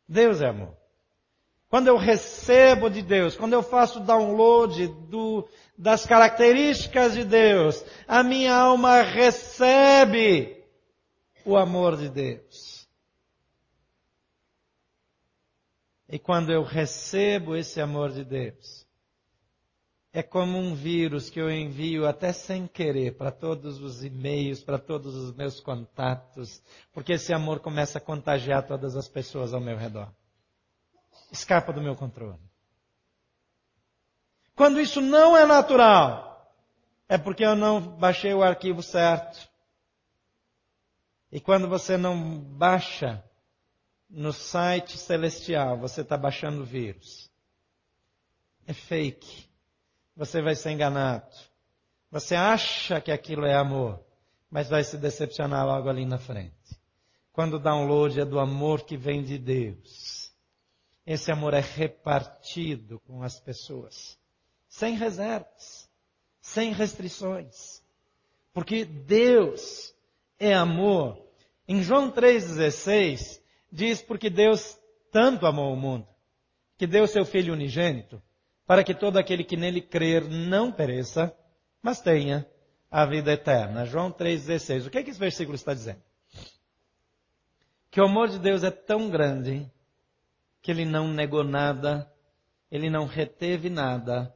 Deus 0.07 0.41
é 0.41 0.47
amor. 0.47 0.77
Quando 1.69 1.87
eu 1.87 1.97
recebo 1.97 2.87
de 2.87 3.01
Deus, 3.01 3.35
quando 3.35 3.53
eu 3.53 3.63
faço 3.63 3.99
download 3.99 4.87
do, 5.09 5.49
das 5.75 6.05
características 6.05 7.13
de 7.13 7.23
Deus, 7.23 7.83
a 8.07 8.21
minha 8.21 8.53
alma 8.53 9.01
recebe 9.01 10.63
o 11.43 11.57
amor 11.57 11.97
de 11.97 12.09
Deus. 12.09 12.72
E 16.13 16.19
quando 16.19 16.51
eu 16.51 16.61
recebo 16.61 17.55
esse 17.55 17.81
amor 17.81 18.11
de 18.11 18.23
Deus, 18.23 18.85
é 20.13 20.21
como 20.21 20.59
um 20.59 20.75
vírus 20.75 21.27
que 21.27 21.41
eu 21.41 21.49
envio 21.49 22.07
até 22.07 22.31
sem 22.31 22.67
querer 22.67 23.17
para 23.17 23.31
todos 23.31 23.81
os 23.81 24.03
e-mails, 24.03 24.61
para 24.61 24.77
todos 24.77 25.15
os 25.15 25.35
meus 25.35 25.59
contatos, 25.59 26.61
porque 26.93 27.13
esse 27.13 27.33
amor 27.33 27.61
começa 27.61 27.97
a 27.97 28.01
contagiar 28.01 28.61
todas 28.67 28.95
as 28.95 29.07
pessoas 29.07 29.55
ao 29.55 29.59
meu 29.59 29.75
redor. 29.75 30.07
Escapa 31.31 31.73
do 31.73 31.81
meu 31.81 31.95
controle. 31.95 32.37
Quando 34.55 34.79
isso 34.79 35.01
não 35.01 35.35
é 35.35 35.47
natural, 35.47 36.53
é 37.09 37.17
porque 37.17 37.43
eu 37.43 37.55
não 37.55 37.81
baixei 37.81 38.35
o 38.35 38.43
arquivo 38.43 38.83
certo. 38.83 39.49
E 41.31 41.41
quando 41.41 41.67
você 41.67 41.97
não 41.97 42.39
baixa 42.39 43.23
no 44.13 44.31
site 44.31 44.97
celestial, 44.97 45.77
você 45.77 46.01
está 46.01 46.15
baixando 46.15 46.61
o 46.61 46.65
vírus. 46.65 47.29
É 48.65 48.73
fake 48.73 49.51
você 50.15 50.41
vai 50.41 50.55
ser 50.55 50.71
enganado. 50.71 51.33
Você 52.11 52.35
acha 52.35 53.01
que 53.01 53.11
aquilo 53.11 53.45
é 53.45 53.55
amor, 53.55 53.99
mas 54.49 54.69
vai 54.69 54.83
se 54.83 54.97
decepcionar 54.97 55.65
logo 55.65 55.89
ali 55.89 56.05
na 56.05 56.17
frente. 56.17 56.53
Quando 57.31 57.55
o 57.55 57.59
download 57.59 58.19
é 58.19 58.25
do 58.25 58.39
amor 58.39 58.83
que 58.85 58.95
vem 58.95 59.23
de 59.23 59.39
Deus. 59.39 60.31
Esse 61.05 61.31
amor 61.31 61.53
é 61.55 61.59
repartido 61.59 62.99
com 63.01 63.23
as 63.23 63.39
pessoas. 63.39 64.17
Sem 64.69 64.95
reservas. 64.95 65.89
Sem 66.39 66.71
restrições. 66.71 67.83
Porque 68.53 68.85
Deus 68.85 69.95
é 70.39 70.53
amor. 70.53 71.19
Em 71.67 71.81
João 71.81 72.11
3,16 72.11 73.41
diz 73.73 74.03
porque 74.03 74.29
Deus 74.29 74.79
tanto 75.11 75.47
amou 75.47 75.73
o 75.73 75.75
mundo, 75.75 76.07
que 76.77 76.85
deu 76.85 77.07
seu 77.07 77.25
Filho 77.25 77.53
unigênito, 77.53 78.21
para 78.67 78.83
que 78.83 78.93
todo 78.93 79.17
aquele 79.17 79.43
que 79.43 79.57
nele 79.57 79.81
crer 79.81 80.29
não 80.29 80.71
pereça, 80.71 81.35
mas 81.81 81.99
tenha 81.99 82.47
a 82.89 83.05
vida 83.05 83.33
eterna. 83.33 83.85
João 83.85 84.11
3,16. 84.11 84.85
O 84.85 84.89
que 84.91 84.99
é 84.99 85.03
que 85.03 85.09
esse 85.09 85.19
versículo 85.19 85.55
está 85.55 85.73
dizendo? 85.73 86.01
Que 87.89 87.99
o 87.99 88.05
amor 88.05 88.29
de 88.29 88.39
Deus 88.39 88.63
é 88.63 88.71
tão 88.71 89.09
grande 89.09 89.69
que 90.61 90.71
ele 90.71 90.85
não 90.85 91.07
negou 91.07 91.43
nada, 91.43 92.09
ele 92.71 92.89
não 92.89 93.05
reteve 93.05 93.69
nada 93.69 94.33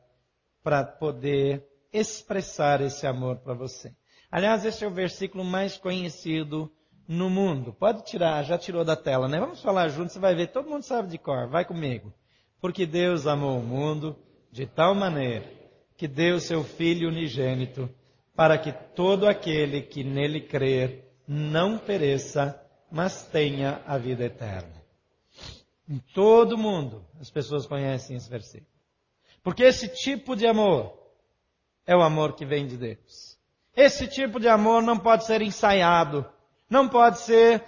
para 0.63 0.83
poder 0.83 1.65
expressar 1.93 2.81
esse 2.81 3.07
amor 3.07 3.37
para 3.37 3.53
você. 3.53 3.95
Aliás, 4.29 4.65
esse 4.65 4.83
é 4.83 4.87
o 4.87 4.91
versículo 4.91 5.43
mais 5.43 5.77
conhecido 5.77 6.71
no 7.07 7.29
mundo. 7.29 7.73
Pode 7.73 8.03
tirar, 8.03 8.43
já 8.43 8.57
tirou 8.57 8.83
da 8.83 8.95
tela, 8.95 9.27
né? 9.27 9.39
Vamos 9.39 9.61
falar 9.61 9.87
juntos, 9.89 10.13
você 10.13 10.19
vai 10.19 10.35
ver, 10.35 10.47
todo 10.47 10.69
mundo 10.69 10.83
sabe 10.83 11.07
de 11.07 11.17
cor, 11.17 11.47
vai 11.47 11.63
comigo. 11.63 12.13
Porque 12.59 12.85
Deus 12.85 13.25
amou 13.25 13.59
o 13.59 13.63
mundo 13.63 14.15
de 14.51 14.65
tal 14.65 14.93
maneira 14.93 15.45
que 15.95 16.07
deu 16.07 16.39
seu 16.39 16.63
Filho 16.63 17.09
unigênito 17.09 17.89
para 18.35 18.57
que 18.57 18.71
todo 18.71 19.27
aquele 19.27 19.81
que 19.81 20.03
nele 20.03 20.41
crer 20.41 21.11
não 21.27 21.77
pereça, 21.77 22.59
mas 22.91 23.25
tenha 23.27 23.81
a 23.85 23.97
vida 23.97 24.25
eterna. 24.25 24.77
Em 25.89 25.99
todo 26.13 26.57
mundo 26.57 27.05
as 27.19 27.29
pessoas 27.29 27.65
conhecem 27.65 28.17
esse 28.17 28.29
versículo. 28.29 28.69
Porque 29.41 29.63
esse 29.63 29.87
tipo 29.87 30.35
de 30.35 30.45
amor 30.45 30.93
é 31.85 31.95
o 31.95 32.01
amor 32.01 32.33
que 32.33 32.45
vem 32.45 32.67
de 32.67 32.77
Deus. 32.77 33.37
Esse 33.75 34.07
tipo 34.07 34.39
de 34.39 34.47
amor 34.47 34.83
não 34.83 34.97
pode 34.97 35.25
ser 35.25 35.41
ensaiado, 35.41 36.25
não 36.69 36.87
pode 36.87 37.19
ser 37.19 37.63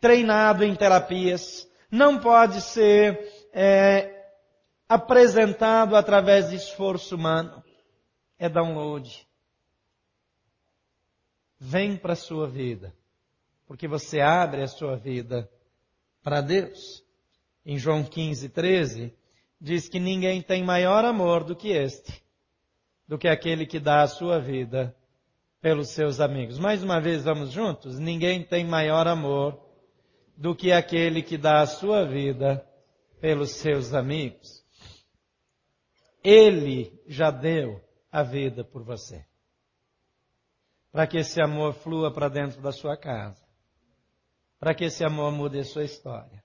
treinado 0.00 0.64
em 0.64 0.74
terapias, 0.74 1.68
não 1.90 2.18
pode 2.18 2.60
ser 2.60 3.48
é, 3.52 4.30
apresentado 4.88 5.96
através 5.96 6.50
de 6.50 6.56
esforço 6.56 7.16
humano. 7.16 7.62
É 8.38 8.48
download. 8.48 9.26
Vem 11.58 11.96
para 11.96 12.12
a 12.12 12.16
sua 12.16 12.46
vida, 12.46 12.94
porque 13.66 13.88
você 13.88 14.20
abre 14.20 14.62
a 14.62 14.68
sua 14.68 14.94
vida 14.94 15.50
para 16.22 16.42
Deus. 16.42 17.02
Em 17.64 17.78
João 17.78 18.04
15, 18.04 18.50
13, 18.50 19.14
diz 19.60 19.88
que 19.88 19.98
ninguém 19.98 20.42
tem 20.42 20.62
maior 20.62 21.04
amor 21.04 21.42
do 21.42 21.56
que 21.56 21.70
este, 21.70 22.22
do 23.08 23.18
que 23.18 23.26
aquele 23.26 23.66
que 23.66 23.80
dá 23.80 24.02
a 24.02 24.08
sua 24.08 24.38
vida 24.38 24.94
pelos 25.66 25.88
seus 25.88 26.20
amigos. 26.20 26.60
Mais 26.60 26.84
uma 26.84 27.00
vez, 27.00 27.24
vamos 27.24 27.50
juntos? 27.50 27.98
Ninguém 27.98 28.44
tem 28.44 28.64
maior 28.64 29.08
amor 29.08 29.60
do 30.36 30.54
que 30.54 30.70
aquele 30.70 31.24
que 31.24 31.36
dá 31.36 31.60
a 31.60 31.66
sua 31.66 32.06
vida 32.06 32.64
pelos 33.20 33.50
seus 33.50 33.92
amigos. 33.92 34.64
Ele 36.22 37.02
já 37.08 37.32
deu 37.32 37.80
a 38.12 38.22
vida 38.22 38.62
por 38.62 38.84
você. 38.84 39.26
Para 40.92 41.04
que 41.04 41.18
esse 41.18 41.42
amor 41.42 41.74
flua 41.74 42.12
para 42.12 42.28
dentro 42.28 42.62
da 42.62 42.70
sua 42.70 42.96
casa. 42.96 43.44
Para 44.60 44.72
que 44.72 44.84
esse 44.84 45.04
amor 45.04 45.32
mude 45.32 45.58
a 45.58 45.64
sua 45.64 45.82
história. 45.82 46.44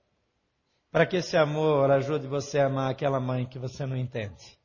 Para 0.90 1.06
que 1.06 1.18
esse 1.18 1.36
amor 1.36 1.92
ajude 1.92 2.26
você 2.26 2.58
a 2.58 2.66
amar 2.66 2.90
aquela 2.90 3.20
mãe 3.20 3.46
que 3.46 3.60
você 3.60 3.86
não 3.86 3.96
entende. 3.96 4.58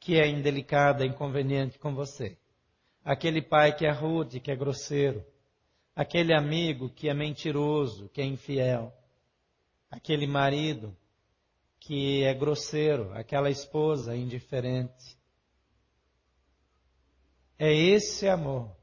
Que 0.00 0.18
é 0.18 0.26
indelicada, 0.26 1.04
inconveniente 1.04 1.78
com 1.78 1.94
você. 1.94 2.38
Aquele 3.06 3.40
pai 3.40 3.74
que 3.74 3.86
é 3.86 3.90
rude, 3.90 4.38
que 4.38 4.50
é 4.50 4.56
grosseiro 4.56 5.24
aquele 5.96 6.34
amigo 6.34 6.90
que 6.90 7.08
é 7.08 7.14
mentiroso, 7.14 8.10
que 8.10 8.20
é 8.20 8.24
infiel, 8.24 8.92
aquele 9.90 10.26
marido 10.26 10.94
que 11.80 12.22
é 12.22 12.34
grosseiro, 12.34 13.10
aquela 13.14 13.48
esposa 13.48 14.14
indiferente. 14.14 15.16
É 17.58 17.72
esse 17.72 18.28
amor 18.28 18.76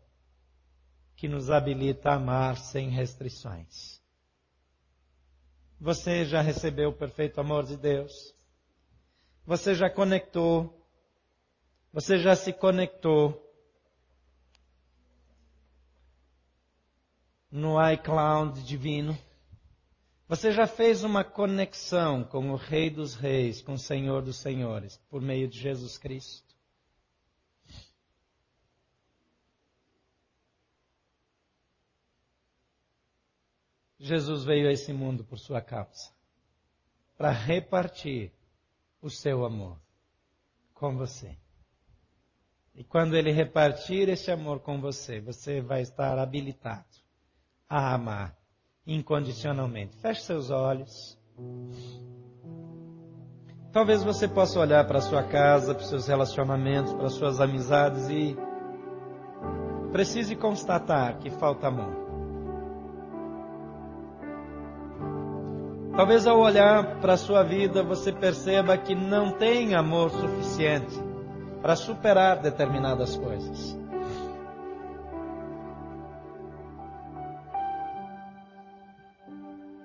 que 1.15 1.27
nos 1.27 1.51
habilita 1.51 2.09
a 2.09 2.15
amar 2.15 2.57
sem 2.57 2.89
restrições. 2.89 4.01
Você 5.79 6.25
já 6.25 6.41
recebeu 6.41 6.89
o 6.89 6.97
perfeito 6.97 7.39
amor 7.39 7.65
de 7.65 7.77
Deus? 7.77 8.33
Você 9.45 9.75
já 9.75 9.89
conectou? 9.89 10.81
Você 11.91 12.17
já 12.17 12.35
se 12.35 12.51
conectou 12.51 13.42
no 17.53 17.77
iCloud 17.91 18.63
divino? 18.63 19.15
Você 20.27 20.51
já 20.51 20.65
fez 20.65 21.03
uma 21.03 21.23
conexão 21.23 22.23
com 22.23 22.49
o 22.49 22.55
Rei 22.55 22.89
dos 22.89 23.13
Reis, 23.13 23.61
com 23.61 23.73
o 23.73 23.77
Senhor 23.77 24.23
dos 24.23 24.37
Senhores, 24.37 24.97
por 25.07 25.21
meio 25.21 25.47
de 25.47 25.59
Jesus 25.59 25.95
Cristo? 25.95 26.51
Jesus 33.99 34.43
veio 34.43 34.67
a 34.67 34.71
esse 34.71 34.91
mundo 34.91 35.23
por 35.23 35.37
sua 35.37 35.61
causa, 35.61 36.11
para 37.15 37.29
repartir 37.29 38.31
o 38.99 39.11
seu 39.11 39.45
amor 39.45 39.79
com 40.73 40.97
você. 40.97 41.37
E 42.73 42.83
quando 42.83 43.15
ele 43.15 43.31
repartir 43.31 44.09
esse 44.09 44.31
amor 44.31 44.59
com 44.61 44.81
você, 44.81 45.21
você 45.21 45.61
vai 45.61 45.83
estar 45.83 46.17
habilitado 46.17 47.02
a 47.69 47.93
amar 47.93 48.35
incondicionalmente. 48.85 49.95
Feche 49.97 50.21
seus 50.21 50.49
olhos. 50.49 51.17
Talvez 53.71 54.03
você 54.03 54.27
possa 54.27 54.59
olhar 54.59 54.85
para 54.85 55.01
sua 55.01 55.23
casa, 55.23 55.73
para 55.73 55.83
seus 55.83 56.07
relacionamentos, 56.07 56.93
para 56.93 57.07
as 57.07 57.13
suas 57.13 57.41
amizades 57.41 58.07
e 58.09 58.37
precise 59.91 60.35
constatar 60.35 61.17
que 61.17 61.29
falta 61.31 61.67
amor. 61.67 62.03
Talvez 65.95 66.25
ao 66.25 66.39
olhar 66.39 66.99
para 66.99 67.13
a 67.13 67.17
sua 67.17 67.43
vida 67.43 67.83
você 67.83 68.11
perceba 68.11 68.77
que 68.77 68.95
não 68.95 69.31
tem 69.31 69.75
amor 69.75 70.09
suficiente 70.09 70.99
para 71.61 71.75
superar 71.75 72.41
determinadas 72.41 73.15
coisas. 73.15 73.82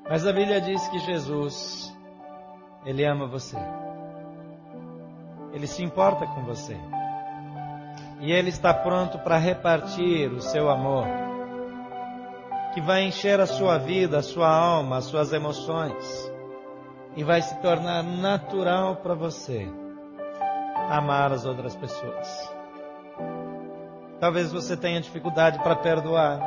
Mas 0.08 0.26
a 0.26 0.32
Bíblia 0.32 0.58
diz 0.58 0.88
que 0.88 0.98
Jesus, 1.00 1.94
Ele 2.86 3.04
ama 3.04 3.26
você. 3.26 3.58
Ele 5.52 5.66
se 5.66 5.82
importa 5.82 6.26
com 6.26 6.44
você. 6.44 6.76
E 8.20 8.32
Ele 8.32 8.48
está 8.48 8.72
pronto 8.72 9.18
para 9.18 9.36
repartir 9.36 10.32
o 10.32 10.40
seu 10.40 10.70
amor, 10.70 11.06
que 12.72 12.80
vai 12.80 13.02
encher 13.04 13.38
a 13.38 13.46
sua 13.46 13.76
vida, 13.76 14.18
a 14.18 14.22
sua 14.22 14.48
alma, 14.48 14.96
as 14.96 15.04
suas 15.04 15.32
emoções, 15.32 16.32
e 17.14 17.22
vai 17.22 17.42
se 17.42 17.54
tornar 17.60 18.02
natural 18.02 18.96
para 18.96 19.14
você 19.14 19.68
amar 20.88 21.32
as 21.32 21.44
outras 21.44 21.76
pessoas. 21.76 22.52
Talvez 24.18 24.50
você 24.50 24.74
tenha 24.76 25.00
dificuldade 25.00 25.58
para 25.60 25.76
perdoar. 25.76 26.40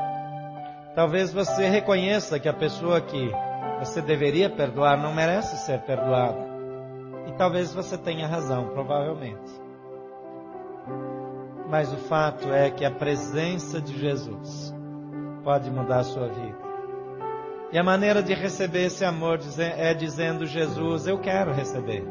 Talvez 0.95 1.32
você 1.32 1.69
reconheça 1.69 2.39
que 2.39 2.50
a 2.50 2.54
pessoa 2.54 3.00
que 3.00 3.32
você 3.82 4.00
deveria 4.00 4.48
perdoar, 4.48 4.96
não 4.96 5.12
merece 5.12 5.58
ser 5.65 5.80
perdoada. 5.82 6.38
E 7.28 7.32
talvez 7.32 7.74
você 7.74 7.98
tenha 7.98 8.28
razão, 8.28 8.67
provavelmente. 8.67 9.52
Mas 11.67 11.91
o 11.91 11.98
fato 11.98 12.54
é 12.54 12.70
que 12.70 12.86
a 12.86 12.91
presença 12.91 13.82
de 13.82 13.98
Jesus 13.98 14.72
pode 15.44 15.72
mudar 15.72 16.02
a 16.02 16.04
sua 16.04 16.28
vida. 16.28 16.60
E 17.72 17.80
a 17.80 17.84
maneira 17.84 18.22
de 18.22 18.36
receber 18.36 18.86
esse 18.86 19.04
amor 19.04 19.39
é 19.58 19.96
dizendo: 19.96 20.46
Jesus, 20.46 21.08
eu 21.08 21.17
quero 21.17 21.52
receber. 21.52 22.04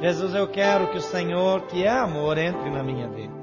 Jesus, 0.00 0.34
eu 0.34 0.48
quero 0.48 0.88
que 0.88 0.98
o 0.98 1.02
Senhor, 1.02 1.62
que 1.66 1.84
é 1.84 1.90
amor, 1.90 2.38
entre 2.38 2.70
na 2.70 2.82
minha 2.82 3.08
vida. 3.08 3.34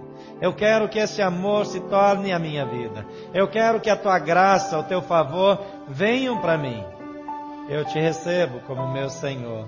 Eu 0.41 0.53
quero 0.53 0.89
que 0.89 0.99
esse 0.99 1.21
amor 1.21 1.65
se 1.65 1.79
torne 1.81 2.33
a 2.33 2.39
minha 2.39 2.65
vida. 2.65 3.05
Eu 3.33 3.47
quero 3.47 3.79
que 3.79 3.89
a 3.89 3.95
tua 3.95 4.19
graça, 4.19 4.77
o 4.77 4.83
teu 4.83 5.01
favor 5.01 5.57
venham 5.87 6.37
para 6.41 6.57
mim 6.57 6.94
eu 7.67 7.83
te 7.85 7.99
recebo 7.99 8.59
como 8.61 8.87
meu 8.87 9.09
Senhor 9.09 9.67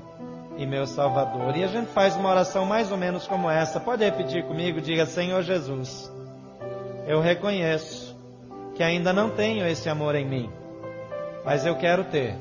e 0.57 0.65
meu 0.65 0.85
Salvador. 0.85 1.55
E 1.55 1.63
a 1.63 1.67
gente 1.67 1.87
faz 1.87 2.15
uma 2.15 2.29
oração 2.29 2.65
mais 2.65 2.91
ou 2.91 2.97
menos 2.97 3.27
como 3.27 3.49
essa. 3.49 3.79
Pode 3.79 4.03
repetir 4.03 4.43
comigo? 4.45 4.81
Diga: 4.81 5.05
Senhor 5.05 5.41
Jesus, 5.41 6.11
eu 7.07 7.19
reconheço 7.19 8.15
que 8.75 8.83
ainda 8.83 9.11
não 9.11 9.31
tenho 9.31 9.65
esse 9.67 9.89
amor 9.89 10.15
em 10.15 10.25
mim, 10.25 10.49
mas 11.43 11.65
eu 11.65 11.75
quero 11.75 12.03
ter. 12.05 12.35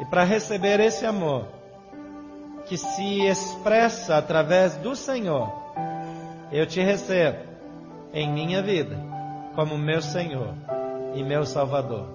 E 0.00 0.04
para 0.04 0.24
receber 0.24 0.80
esse 0.80 1.06
amor, 1.06 1.46
que 2.66 2.76
se 2.76 3.24
expressa 3.26 4.16
através 4.16 4.74
do 4.76 4.96
Senhor, 4.96 5.52
eu 6.50 6.66
te 6.66 6.80
recebo 6.80 7.38
em 8.12 8.30
minha 8.30 8.60
vida 8.62 8.96
como 9.54 9.78
meu 9.78 10.02
Senhor 10.02 10.54
e 11.14 11.22
meu 11.22 11.46
Salvador. 11.46 12.08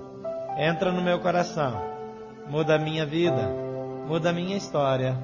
Entra 0.58 0.92
no 0.92 1.02
meu 1.02 1.20
coração 1.20 1.91
muda 2.48 2.76
a 2.76 2.80
minha 2.80 3.06
vida, 3.06 3.50
muda 4.08 4.30
a 4.30 4.34
minha 4.34 4.58
história, 4.58 5.18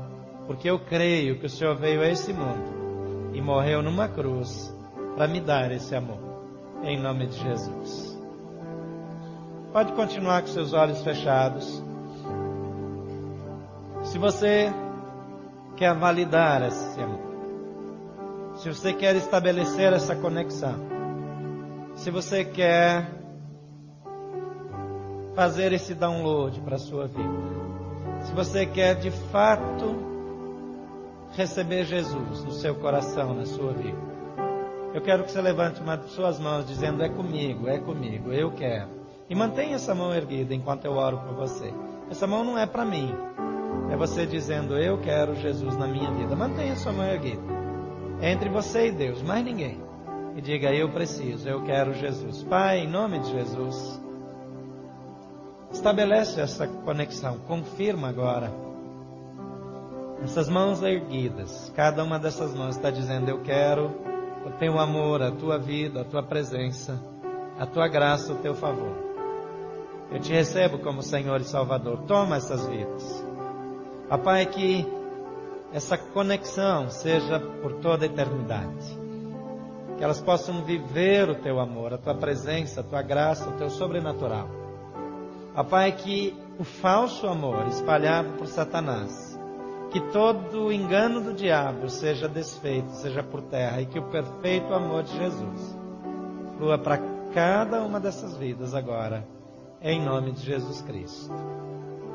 porque 0.45 0.69
eu 0.69 0.79
creio 0.79 1.39
que 1.39 1.45
o 1.45 1.49
Senhor 1.49 1.75
veio 1.75 2.01
a 2.01 2.07
esse 2.07 2.31
mundo 2.33 3.31
e 3.33 3.41
morreu 3.41 3.81
numa 3.81 4.07
cruz 4.07 4.73
para 5.15 5.27
me 5.27 5.41
dar 5.41 5.71
esse 5.71 5.95
amor. 5.95 6.19
Em 6.83 6.99
nome 6.99 7.27
de 7.27 7.37
Jesus. 7.37 8.17
Pode 9.73 9.93
continuar 9.93 10.41
com 10.41 10.47
seus 10.47 10.73
olhos 10.73 11.01
fechados. 11.03 11.83
Se 14.03 14.17
você 14.17 14.71
quer 15.75 15.93
validar 15.95 16.63
esse 16.63 17.01
amor, 17.01 17.27
se 18.55 18.69
você 18.69 18.93
quer 18.93 19.15
estabelecer 19.15 19.93
essa 19.93 20.15
conexão, 20.15 20.75
se 21.95 22.09
você 22.09 22.45
quer 22.45 23.07
fazer 25.37 25.71
esse 25.71 25.93
download 25.93 26.59
para 26.61 26.77
a 26.77 26.79
sua 26.79 27.05
vida. 27.05 27.29
Se 28.21 28.33
você 28.33 28.65
quer 28.65 28.95
de 28.95 29.11
fato 29.11 29.95
receber 31.33 31.85
Jesus 31.85 32.43
no 32.43 32.51
seu 32.53 32.73
coração, 32.73 33.35
na 33.35 33.45
sua 33.45 33.71
vida, 33.71 33.99
eu 34.95 35.01
quero 35.01 35.23
que 35.23 35.31
você 35.31 35.39
levante 35.39 35.79
uma 35.79 35.95
de 35.95 36.09
suas 36.09 36.39
mãos 36.39 36.65
dizendo: 36.65 37.03
É 37.03 37.09
comigo, 37.09 37.67
é 37.67 37.77
comigo, 37.77 38.33
eu 38.33 38.49
quero. 38.49 38.89
E 39.29 39.35
mantenha 39.35 39.75
essa 39.75 39.93
mão 39.93 40.11
erguida 40.11 40.55
enquanto 40.55 40.85
eu 40.85 40.93
oro 40.93 41.19
por 41.19 41.35
você. 41.35 41.71
Essa 42.09 42.25
mão 42.25 42.43
não 42.43 42.57
é 42.57 42.65
para 42.65 42.83
mim. 42.83 43.13
É 43.91 43.95
você 43.95 44.25
dizendo: 44.25 44.75
Eu 44.75 44.97
quero 44.97 45.35
Jesus 45.35 45.77
na 45.77 45.85
minha 45.85 46.09
vida. 46.09 46.35
Mantenha 46.35 46.75
sua 46.75 46.93
mão 46.93 47.05
erguida. 47.05 47.43
É 48.19 48.31
entre 48.31 48.49
você 48.49 48.87
e 48.87 48.91
Deus, 48.91 49.21
mais 49.21 49.45
ninguém. 49.45 49.79
E 50.35 50.41
diga: 50.41 50.73
Eu 50.73 50.89
preciso, 50.89 51.47
eu 51.47 51.61
quero 51.61 51.93
Jesus. 51.93 52.41
Pai, 52.41 52.79
em 52.79 52.87
nome 52.87 53.19
de 53.19 53.31
Jesus. 53.33 54.06
Estabelece 55.71 56.41
essa 56.41 56.67
conexão, 56.67 57.37
confirma 57.39 58.09
agora. 58.09 58.51
Essas 60.23 60.49
mãos 60.49 60.81
erguidas, 60.81 61.71
cada 61.75 62.03
uma 62.03 62.17
dessas 62.17 62.53
mãos 62.55 62.75
está 62.75 62.89
dizendo: 62.89 63.29
Eu 63.29 63.41
quero 63.41 63.91
o 64.45 64.51
teu 64.51 64.79
amor, 64.79 65.21
a 65.21 65.31
tua 65.31 65.59
vida, 65.59 66.01
a 66.01 66.05
tua 66.05 66.23
presença, 66.23 66.99
a 67.59 67.65
tua 67.65 67.87
graça, 67.87 68.33
o 68.33 68.37
teu 68.37 68.55
favor. 68.55 68.95
Eu 70.09 70.19
te 70.19 70.31
recebo 70.31 70.79
como 70.79 71.03
Senhor 71.03 71.41
e 71.41 71.43
Salvador. 71.43 72.03
Toma 72.07 72.37
essas 72.37 72.65
vidas. 72.65 73.25
Papai, 74.07 74.45
que 74.45 74.87
essa 75.73 75.97
conexão 75.97 76.89
seja 76.89 77.39
por 77.61 77.73
toda 77.73 78.05
a 78.05 78.07
eternidade. 78.07 78.97
Que 79.97 80.03
elas 80.03 80.21
possam 80.21 80.63
viver 80.63 81.29
o 81.29 81.35
teu 81.35 81.59
amor, 81.59 81.93
a 81.93 81.97
tua 81.97 82.15
presença, 82.15 82.81
a 82.81 82.83
tua 82.83 83.01
graça, 83.01 83.49
o 83.49 83.53
teu 83.53 83.69
sobrenatural. 83.69 84.66
Papai, 85.57 85.91
que 85.91 86.37
o 86.59 86.63
falso 86.63 87.25
amor 87.25 87.65
espalhado 87.65 88.33
por 88.33 88.45
Satanás, 88.45 89.39
que 89.89 89.99
todo 90.11 90.65
o 90.65 90.71
engano 90.71 91.19
do 91.19 91.33
diabo 91.33 91.89
seja 91.89 92.27
desfeito, 92.29 92.91
seja 92.91 93.23
por 93.23 93.41
terra, 93.41 93.81
e 93.81 93.87
que 93.87 93.97
o 93.97 94.03
perfeito 94.03 94.71
amor 94.71 95.01
de 95.01 95.17
Jesus 95.17 95.79
flua 96.55 96.77
para 96.77 96.99
cada 97.33 97.81
uma 97.81 97.99
dessas 97.99 98.37
vidas 98.37 98.75
agora, 98.75 99.27
em 99.81 99.99
nome 99.99 100.31
de 100.33 100.45
Jesus 100.45 100.79
Cristo. 100.83 101.33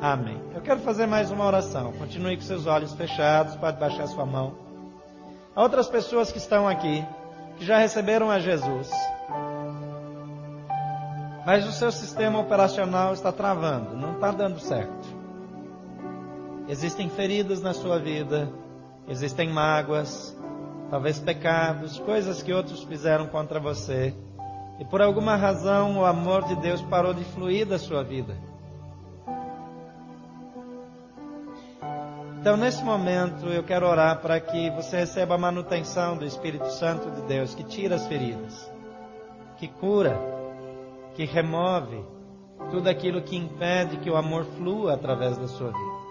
Amém. 0.01 0.41
Eu 0.55 0.61
quero 0.61 0.79
fazer 0.79 1.07
mais 1.09 1.33
uma 1.33 1.45
oração. 1.45 1.93
Continue 1.95 2.37
com 2.37 2.43
seus 2.43 2.69
olhos 2.69 2.93
fechados, 2.93 3.57
pode 3.57 3.77
baixar 3.77 4.07
sua 4.07 4.25
mão. 4.25 4.55
Há 5.53 5.61
outras 5.61 5.89
pessoas 5.89 6.31
que 6.31 6.39
estão 6.39 6.69
aqui, 6.69 7.05
que 7.57 7.65
já 7.65 7.77
receberam 7.77 8.31
a 8.31 8.39
Jesus, 8.39 8.89
mas 11.45 11.67
o 11.67 11.73
seu 11.73 11.91
sistema 11.91 12.39
operacional 12.39 13.13
está 13.13 13.33
travando, 13.33 13.97
não 13.97 14.15
está 14.15 14.31
dando 14.31 14.61
certo. 14.61 15.09
Existem 16.69 17.09
feridas 17.09 17.61
na 17.61 17.75
sua 17.75 17.99
vida, 17.99 18.49
existem 19.09 19.49
mágoas, 19.53 20.37
talvez 20.91 21.19
pecados, 21.19 21.99
coisas 21.99 22.43
que 22.43 22.53
outros 22.53 22.85
fizeram 22.85 23.27
contra 23.27 23.59
você, 23.59 24.15
e 24.79 24.85
por 24.85 25.03
alguma 25.03 25.37
razão 25.37 25.99
o 25.99 26.05
amor 26.05 26.45
de 26.45 26.55
Deus 26.57 26.81
parou 26.83 27.13
de 27.13 27.25
fluir 27.25 27.67
da 27.67 27.79
sua 27.79 28.05
vida. 28.05 28.37
Então, 32.41 32.57
nesse 32.57 32.83
momento, 32.83 33.47
eu 33.47 33.63
quero 33.63 33.87
orar 33.87 34.21
para 34.21 34.41
que 34.41 34.69
você 34.71 34.97
receba 34.97 35.37
a 35.37 35.39
manutenção 35.39 36.17
do 36.17 36.25
Espírito 36.25 36.69
Santo 36.71 37.09
de 37.13 37.23
Deus, 37.23 37.55
que 37.55 37.63
tira 37.63 37.95
as 37.95 38.07
feridas, 38.09 38.69
que 39.59 39.69
cura, 39.69 40.19
que 41.15 41.25
remove 41.25 42.05
tudo 42.71 42.89
aquilo 42.89 43.23
que 43.23 43.37
impede 43.37 43.99
que 43.99 44.11
o 44.11 44.17
amor 44.17 44.45
flua 44.57 44.95
através 44.95 45.37
da 45.37 45.47
sua 45.47 45.69
vida. 45.69 46.03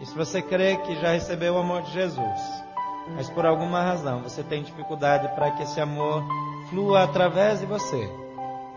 E 0.00 0.06
se 0.06 0.14
você 0.16 0.42
crê 0.42 0.76
que 0.78 0.96
já 0.96 1.12
recebeu 1.12 1.54
o 1.54 1.58
amor 1.58 1.82
de 1.82 1.92
Jesus, 1.92 2.40
mas 3.14 3.28
por 3.30 3.44
alguma 3.46 3.82
razão 3.82 4.22
você 4.22 4.42
tem 4.42 4.62
dificuldade 4.62 5.28
para 5.34 5.50
que 5.52 5.62
esse 5.62 5.80
amor 5.80 6.24
flua 6.70 7.04
através 7.04 7.60
de 7.60 7.66
você, 7.66 8.10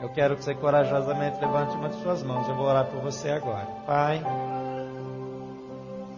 eu 0.01 0.10
quero 0.10 0.36
que 0.36 0.43
você 0.43 0.53
corajosamente 0.53 1.39
levante 1.39 1.75
uma 1.75 1.89
de 1.89 1.95
suas 2.01 2.21
mãos. 2.21 2.47
Eu 2.47 2.55
vou 2.55 2.67
orar 2.67 2.86
por 2.86 3.01
você 3.01 3.31
agora. 3.31 3.67
Pai 3.86 4.21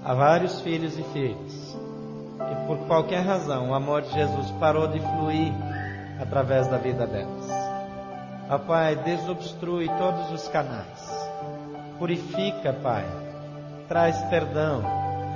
a 0.04 0.14
vários 0.14 0.62
filhos 0.62 0.98
e 0.98 1.04
filhas 1.04 1.78
que 2.38 2.68
por 2.68 2.78
qualquer 2.88 3.22
razão 3.22 3.70
o 3.70 3.74
amor 3.74 4.02
de 4.02 4.14
Jesus 4.14 4.50
parou 4.60 4.88
de 4.88 5.00
fluir 5.00 5.54
através 6.20 6.68
da 6.68 6.78
vida 6.78 7.06
delas. 7.06 7.59
Ó 8.50 8.58
Pai, 8.58 8.96
desobstrui 8.96 9.88
todos 9.98 10.32
os 10.32 10.48
canais. 10.48 11.28
Purifica, 11.98 12.74
Pai. 12.74 13.06
Traz 13.88 14.20
perdão, 14.24 14.84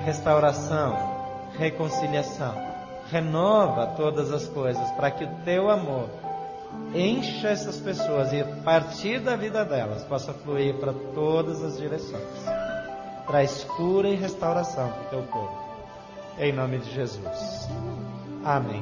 restauração, 0.03 0.95
reconciliação. 1.57 2.55
Renova 3.11 3.93
todas 3.97 4.31
as 4.31 4.47
coisas 4.47 4.89
para 4.91 5.11
que 5.11 5.25
o 5.25 5.35
teu 5.45 5.69
amor 5.69 6.09
encha 6.95 7.49
essas 7.49 7.79
pessoas 7.79 8.33
e 8.33 8.41
a 8.41 8.45
partir 8.63 9.19
da 9.19 9.35
vida 9.35 9.63
delas 9.63 10.03
possa 10.05 10.33
fluir 10.33 10.75
para 10.79 10.93
todas 11.13 11.63
as 11.63 11.77
direções 11.77 12.63
traz 13.27 13.63
cura 13.63 14.09
e 14.09 14.15
restauração 14.15 14.89
para 14.89 15.01
o 15.01 15.09
teu 15.09 15.23
povo. 15.23 15.63
Em 16.37 16.51
nome 16.51 16.79
de 16.79 16.91
Jesus. 16.91 17.69
Amém. 18.43 18.81